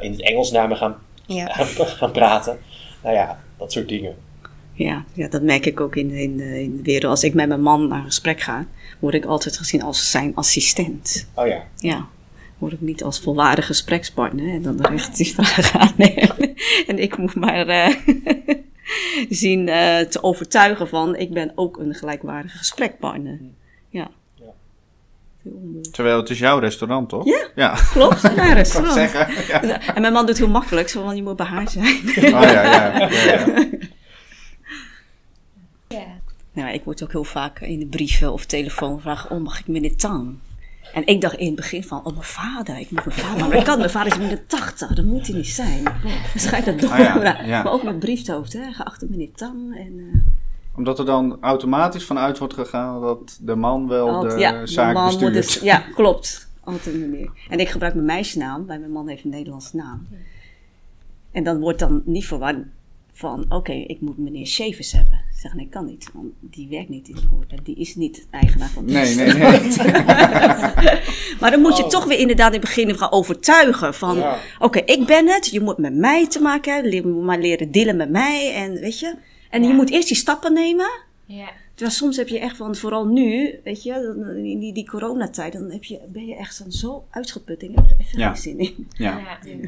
[0.00, 1.46] in het Engels naar me gaan, ja.
[2.00, 2.58] gaan praten.
[3.02, 4.27] Nou ja, dat soort dingen.
[4.78, 7.10] Ja, ja dat merk ik ook in, in, in de wereld.
[7.10, 8.66] Als ik met mijn man naar een gesprek ga,
[8.98, 11.28] word ik altijd gezien als zijn assistent.
[11.34, 11.64] Oh ja.
[11.76, 12.06] Ja.
[12.58, 14.54] Word ik niet als volwaardige gesprekspartner.
[14.54, 15.94] En dan richt die vraag aan
[16.86, 17.96] En ik moet maar uh,
[19.42, 23.38] zien uh, te overtuigen van, ik ben ook een gelijkwaardige gesprekpartner.
[23.88, 24.10] Ja.
[25.90, 27.24] Terwijl het is jouw restaurant, toch?
[27.24, 27.78] Ja, ja.
[27.92, 28.22] klopt.
[28.36, 28.94] Ja, restaurant.
[28.94, 29.94] zeggen, ja.
[29.94, 31.96] En mijn man doet heel makkelijk, zo van je moet bij haar zijn.
[32.06, 32.98] Oh ja, ja.
[32.98, 33.66] ja, ja.
[36.58, 39.66] Nou, ik word ook heel vaak in de brieven of telefoon gevraagd: Oh, mag ik
[39.66, 40.36] meneer Tang?
[40.94, 43.48] En ik dacht in het begin van, oh mijn vader, ik moet mijn vader.
[43.48, 45.82] Maar ik kan, mijn vader is in de tachtig, dat moet hij niet zijn.
[46.36, 46.90] Schrijf dat door.
[46.90, 47.14] Ah,
[47.48, 49.76] maar ook met briefhoofd, hè, geachte meneer Tang.
[49.76, 50.14] En, uh,
[50.76, 54.94] omdat er dan automatisch vanuit wordt gegaan dat de man wel de ja, zaak de
[54.94, 55.34] man bestuurt.
[55.34, 56.48] Dus, ja, klopt.
[56.64, 57.30] Altijd meneer.
[57.48, 60.06] En ik gebruik mijn meisjesnaam, bij mijn man heeft een Nederlandse naam.
[61.30, 62.56] En dan wordt dan niet verward
[63.18, 65.20] van, oké, ik moet meneer Shavers hebben.
[65.34, 67.56] Zeg, nee, kan niet, want die werkt niet in de horeca.
[67.62, 69.60] Die is niet eigenaar van Nee, nee, nee.
[71.40, 71.88] maar dan moet je oh.
[71.88, 74.24] toch weer inderdaad in het begin gaan overtuigen van...
[74.58, 76.92] Oké, ik ben het, je moet met mij te maken hebben.
[76.92, 79.14] Je moet maar leren dealen met mij en weet je.
[79.50, 80.90] En je moet eerst die stappen nemen.
[81.24, 81.50] Ja.
[81.74, 83.92] Terwijl soms heb je echt van, vooral nu, weet je,
[84.44, 87.96] in die, die coronatijd, dan heb je, ben je echt zo uitgeput en heb er
[88.00, 88.88] even geen zin in.
[88.96, 89.38] ja.
[89.42, 89.58] ja.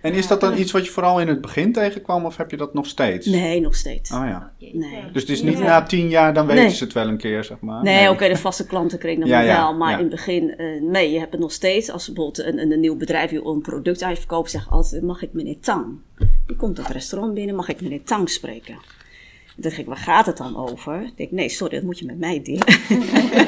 [0.00, 2.56] En is dat dan iets wat je vooral in het begin tegenkwam of heb je
[2.56, 3.26] dat nog steeds?
[3.26, 4.10] Nee, nog steeds.
[4.12, 4.52] Oh ja.
[4.58, 5.04] Nee.
[5.12, 7.60] Dus het is niet na tien jaar, dan weten ze het wel een keer, zeg
[7.60, 7.82] maar.
[7.82, 9.74] Nee, oké, de vaste klanten kregen dan wel.
[9.74, 11.90] Maar in het begin, uh, nee, je hebt het nog steeds.
[11.90, 15.60] Als bijvoorbeeld een, een, nieuw bedrijf wil een product uitverkoopt, zeg altijd, mag ik meneer
[15.60, 15.98] Tang?
[16.46, 18.74] Die komt het restaurant binnen, mag ik meneer Tang spreken?
[18.74, 21.02] Dan denk ik, waar gaat het dan over?
[21.02, 22.66] Ik denk, nee, sorry, dat moet je met mij delen.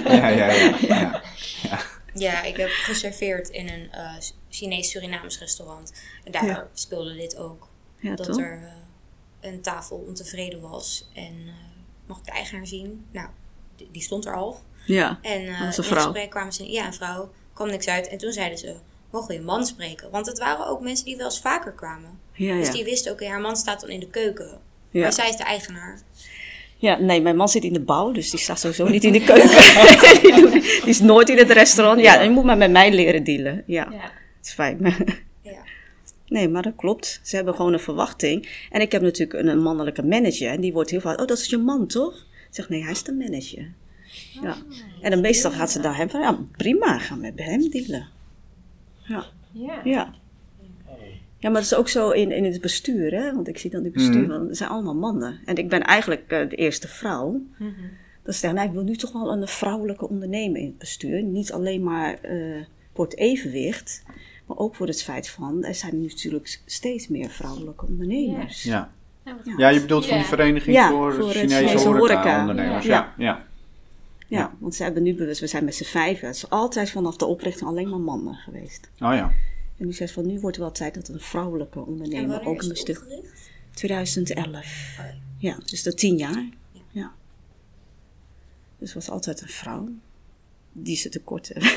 [0.04, 1.22] ja, ja, ja.
[1.62, 1.80] ja.
[2.18, 4.12] Ja, ik heb geserveerd in een uh,
[4.48, 5.92] Chinees-Surinaams restaurant.
[6.24, 7.68] En daar speelde dit ook.
[7.96, 8.72] Ja, dat er uh,
[9.40, 11.08] een tafel ontevreden was.
[11.14, 11.52] En uh,
[12.06, 13.06] mocht de eigenaar zien.
[13.12, 13.28] Nou,
[13.76, 14.60] die, die stond er al.
[14.86, 16.70] Ja, en uh, in gesprek kwamen ze...
[16.70, 17.32] Ja, een vrouw.
[17.52, 18.08] kwam niks uit.
[18.08, 18.76] En toen zeiden ze...
[19.10, 20.10] Mogen je man spreken?
[20.10, 22.20] Want het waren ook mensen die wel eens vaker kwamen.
[22.32, 23.24] Ja, dus die wisten ook...
[23.24, 24.60] haar man staat dan in de keuken.
[24.90, 25.02] Ja.
[25.02, 26.00] Maar zij is de eigenaar.
[26.80, 29.24] Ja, nee, mijn man zit in de bouw, dus die staat sowieso niet in de
[29.24, 30.50] keuken.
[30.52, 32.00] die, is nooit in het restaurant.
[32.00, 33.62] Ja, je moet maar met mij leren dealen.
[33.66, 34.00] Ja, ja.
[34.36, 34.78] het is fijn.
[35.42, 35.62] ja.
[36.26, 37.20] Nee, maar dat klopt.
[37.22, 38.66] Ze hebben gewoon een verwachting.
[38.70, 40.50] En ik heb natuurlijk een, mannelijke manager.
[40.50, 42.14] En die wordt heel vaak, oh, dat is je man, toch?
[42.14, 43.72] Ik zeg, nee, hij is de manager.
[44.42, 44.56] Ja.
[45.00, 48.08] En dan meestal gaat ze daar hebben, ja, prima, gaan we met hem dealen.
[49.08, 49.26] Ja.
[49.52, 49.80] Ja.
[49.84, 50.14] Ja,
[51.40, 53.34] maar dat is ook zo in, in het bestuur, hè?
[53.34, 54.48] Want ik zie dan die bestuur, mm.
[54.48, 55.40] het zijn allemaal mannen.
[55.44, 57.30] En ik ben eigenlijk uh, de eerste vrouw.
[57.30, 57.90] Mm -hmm.
[58.22, 61.22] Dan zeg nou, ik wil nu toch wel een vrouwelijke ondernemer in het bestuur.
[61.22, 62.56] Niet alleen maar uh,
[62.94, 64.02] voor het evenwicht,
[64.46, 68.62] maar ook voor het feit van, er zijn natuurlijk steeds meer vrouwelijke ondernemers.
[68.62, 68.90] Ja.
[69.24, 72.84] Ja, ja je bedoelt van die vereniging ja, voor, voor Chinese, Chinese horeca-ondernemers.
[72.84, 73.14] Ja.
[73.18, 73.46] Ja.
[74.26, 74.54] Ja.
[74.58, 76.26] want ze hebben nu bewust, we zijn met z'n vijven.
[76.26, 78.90] Het is altijd vanaf de oprichting alleen maar mannen geweest.
[79.00, 79.32] Oh ja.
[79.78, 82.76] En nu zegt van nu wordt het wel tijd dat een vrouwelijke ondernemer ook een
[82.76, 83.04] stuk.
[83.74, 84.98] 2011.
[85.38, 85.58] ja.
[85.66, 86.48] dus dat tien jaar.
[86.90, 87.12] Ja.
[88.78, 89.88] Dus was altijd een vrouw
[90.72, 91.70] die ze tekort hebben.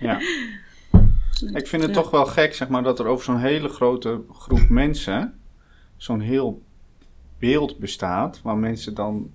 [0.08, 0.20] ja.
[1.52, 4.68] Ik vind het toch wel gek, zeg maar, dat er over zo'n hele grote groep
[4.68, 5.38] mensen
[5.96, 6.62] zo'n heel
[7.38, 9.30] beeld bestaat waar mensen dan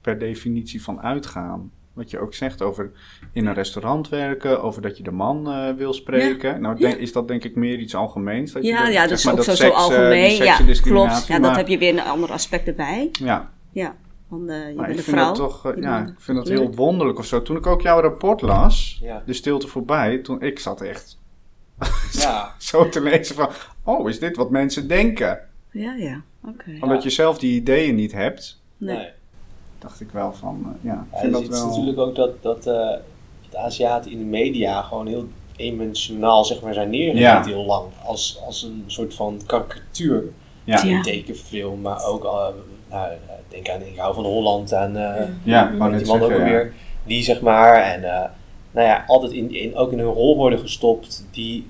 [0.00, 1.70] per definitie van uitgaan.
[1.98, 2.90] Wat je ook zegt over
[3.32, 6.60] in een restaurant werken, over dat je de man uh, wil spreken.
[6.60, 8.52] Nou, denk, is dat denk ik meer iets algemeens?
[8.52, 10.36] Dat ja, je ja, dat is ook dat zo, seks, zo eh, algemeen.
[10.36, 11.26] ja, klopt.
[11.26, 13.08] Ja, dat heb je weer een ander aspect erbij.
[13.12, 13.50] Ja.
[13.72, 13.96] Ja.
[14.28, 15.26] Van, uh, je maar bent ik vind vrouw.
[15.26, 17.42] Dat toch, ja, ik vind dat heel wonderlijk of zo.
[17.42, 21.18] Toen ik ook jouw rapport las, de stilte voorbij, toen ik zat echt
[22.12, 22.54] ja.
[22.58, 23.48] zo te lezen van,
[23.82, 25.40] oh, is dit wat mensen denken?
[25.70, 26.76] Ja, ja, oké.
[26.80, 28.62] Omdat je zelf die ideeën niet hebt.
[28.76, 29.16] Nee
[29.78, 31.68] dacht ik wel van, uh, ja, ja vind dat het wel...
[31.68, 32.90] is natuurlijk ook dat, dat uh,
[33.44, 37.44] het Aziaten in de media gewoon heel eendimensionaal zeg maar, zijn neergezet ja.
[37.44, 37.86] heel lang.
[38.04, 40.24] Als, als een soort van karikatuur.
[40.64, 40.82] Ja.
[40.82, 42.46] In tekenfilm, maar ook, uh,
[42.90, 43.12] nou,
[43.48, 44.92] denk aan, ik hou van Holland en
[45.42, 46.74] ja, maar die man ook alweer.
[47.04, 48.00] Die zeg maar, en
[48.70, 51.66] nou ja, altijd in, in, ook in hun rol worden gestopt die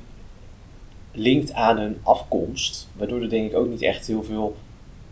[1.13, 2.89] linkt aan hun afkomst.
[2.97, 4.57] Waardoor er denk ik ook niet echt heel veel,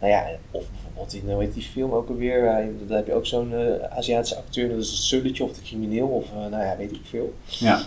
[0.00, 0.64] nou ja, of
[1.08, 2.42] die, nou heet die film ook alweer?
[2.42, 5.62] Uh, daar heb je ook zo'n uh, Aziatische acteur, dat is het sulletje of de
[5.62, 7.34] crimineel, of uh, nou ja, weet ik veel.
[7.44, 7.82] Ja.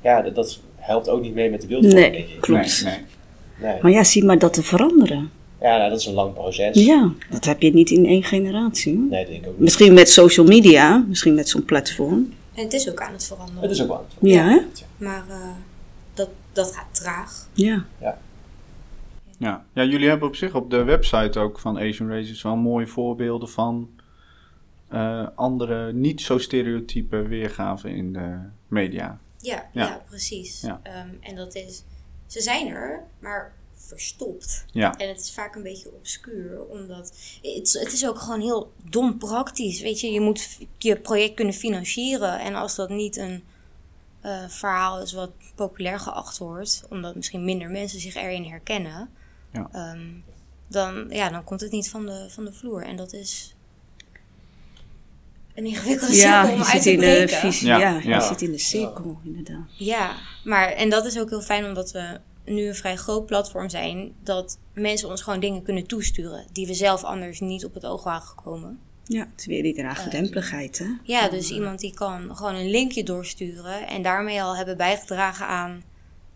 [0.00, 2.84] Ja, dat, dat, helpt ook niet mee met de beeldvorming, nee, Klopt.
[2.84, 2.98] Nee,
[3.60, 3.82] nee.
[3.82, 5.30] Maar ja, zie maar dat te veranderen.
[5.60, 6.84] Ja, nou, dat is een lang proces.
[6.84, 8.98] Ja, dat heb je niet in één generatie.
[8.98, 9.62] Nee, dat denk ik ook niet.
[9.62, 12.32] Misschien met social media, misschien met zo'n platform.
[12.54, 13.62] En het is ook aan het veranderen.
[13.62, 14.46] Het is ook aan het veranderen.
[14.46, 15.04] Ja, hè?
[15.04, 15.24] Maar
[16.14, 17.48] dat, dat gaat traag.
[17.52, 17.84] Ja.
[18.00, 18.18] ja.
[19.38, 19.64] Ja.
[19.72, 23.48] ja, jullie hebben op zich op de website ook van Asian Races wel mooie voorbeelden
[23.48, 23.90] van
[24.92, 29.18] uh, andere niet zo stereotype weergaven in de media.
[29.38, 30.02] Ja, ja.
[30.08, 30.60] precies.
[30.60, 30.80] Ja.
[30.84, 31.84] Um, en dat is,
[32.26, 34.64] ze zijn er, maar verstopt.
[34.72, 34.96] Ja.
[34.96, 37.12] En het is vaak een beetje obscuur, omdat
[37.42, 39.80] het, het is ook gewoon heel dom praktisch.
[39.80, 42.40] Weet je, je moet je project kunnen financieren.
[42.40, 43.42] En als dat niet een
[44.24, 49.10] uh, verhaal is wat populair geacht wordt, omdat misschien minder mensen zich erin herkennen,
[49.54, 49.92] ja.
[49.92, 50.24] Um,
[50.68, 52.82] dan, ja, dan komt het niet van de, van de vloer.
[52.82, 53.54] En dat is
[55.54, 57.66] een ingewikkelde cirkel om uit te breken.
[57.66, 59.66] ja, ja, je zit in de cirkel, inderdaad.
[59.78, 63.68] Ja, maar en dat is ook heel fijn omdat we nu een vrij groot platform
[63.68, 67.86] zijn, dat mensen ons gewoon dingen kunnen toesturen die we zelf anders niet op het
[67.86, 68.78] oog waren gekomen.
[69.06, 70.86] Ja, het is weer die laagdrempeligheid, hè?
[71.02, 75.82] Ja, dus iemand die kan gewoon een linkje doorsturen en daarmee al hebben bijgedragen aan,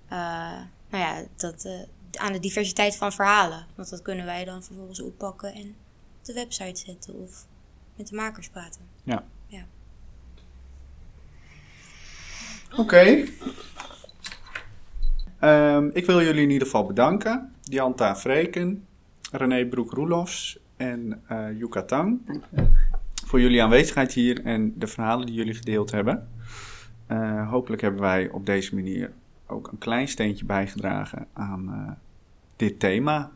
[0.04, 1.72] uh, nou ja, dat, uh,
[2.18, 3.66] aan de diversiteit van verhalen.
[3.74, 5.66] Want dat kunnen wij dan vervolgens oppakken en
[6.18, 7.46] op de website zetten of
[7.96, 8.80] met de makers praten.
[9.02, 9.24] Ja.
[9.46, 9.66] ja.
[12.76, 13.24] Oké.
[15.38, 17.52] Ehm, ik wil jullie in ieder geval bedanken.
[17.62, 18.86] Dianta Vreken,
[19.32, 22.20] René Broek-Roelofs en uh, Yuka Tang.
[23.26, 26.28] Voor jullie aanwezigheid hier en de verhalen die jullie gedeeld hebben.
[27.08, 29.12] Uh, hopelijk hebben wij op deze manier
[29.46, 31.90] ook een klein steentje bijgedragen aan uh,
[32.58, 33.30] dit thema.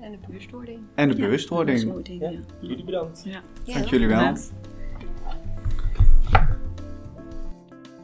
[0.00, 0.80] En de bewustwording.
[0.94, 1.80] En de bewustwording.
[2.04, 3.22] Ja, jullie bedankt.
[3.24, 3.42] Ja.
[3.64, 4.36] Dank jullie wel.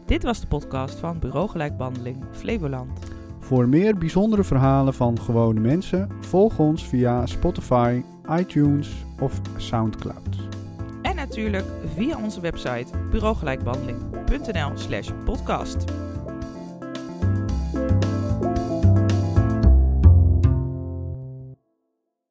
[0.06, 2.98] Dit was de podcast van Bureau Gelijkbehandeling Flevoland.
[3.40, 10.50] Voor meer bijzondere verhalen van gewone mensen, volg ons via Spotify, iTunes of Soundcloud
[11.30, 11.64] natuurlijk
[11.94, 15.84] via onze website bureaugelijkbehandeling.nl slash podcast.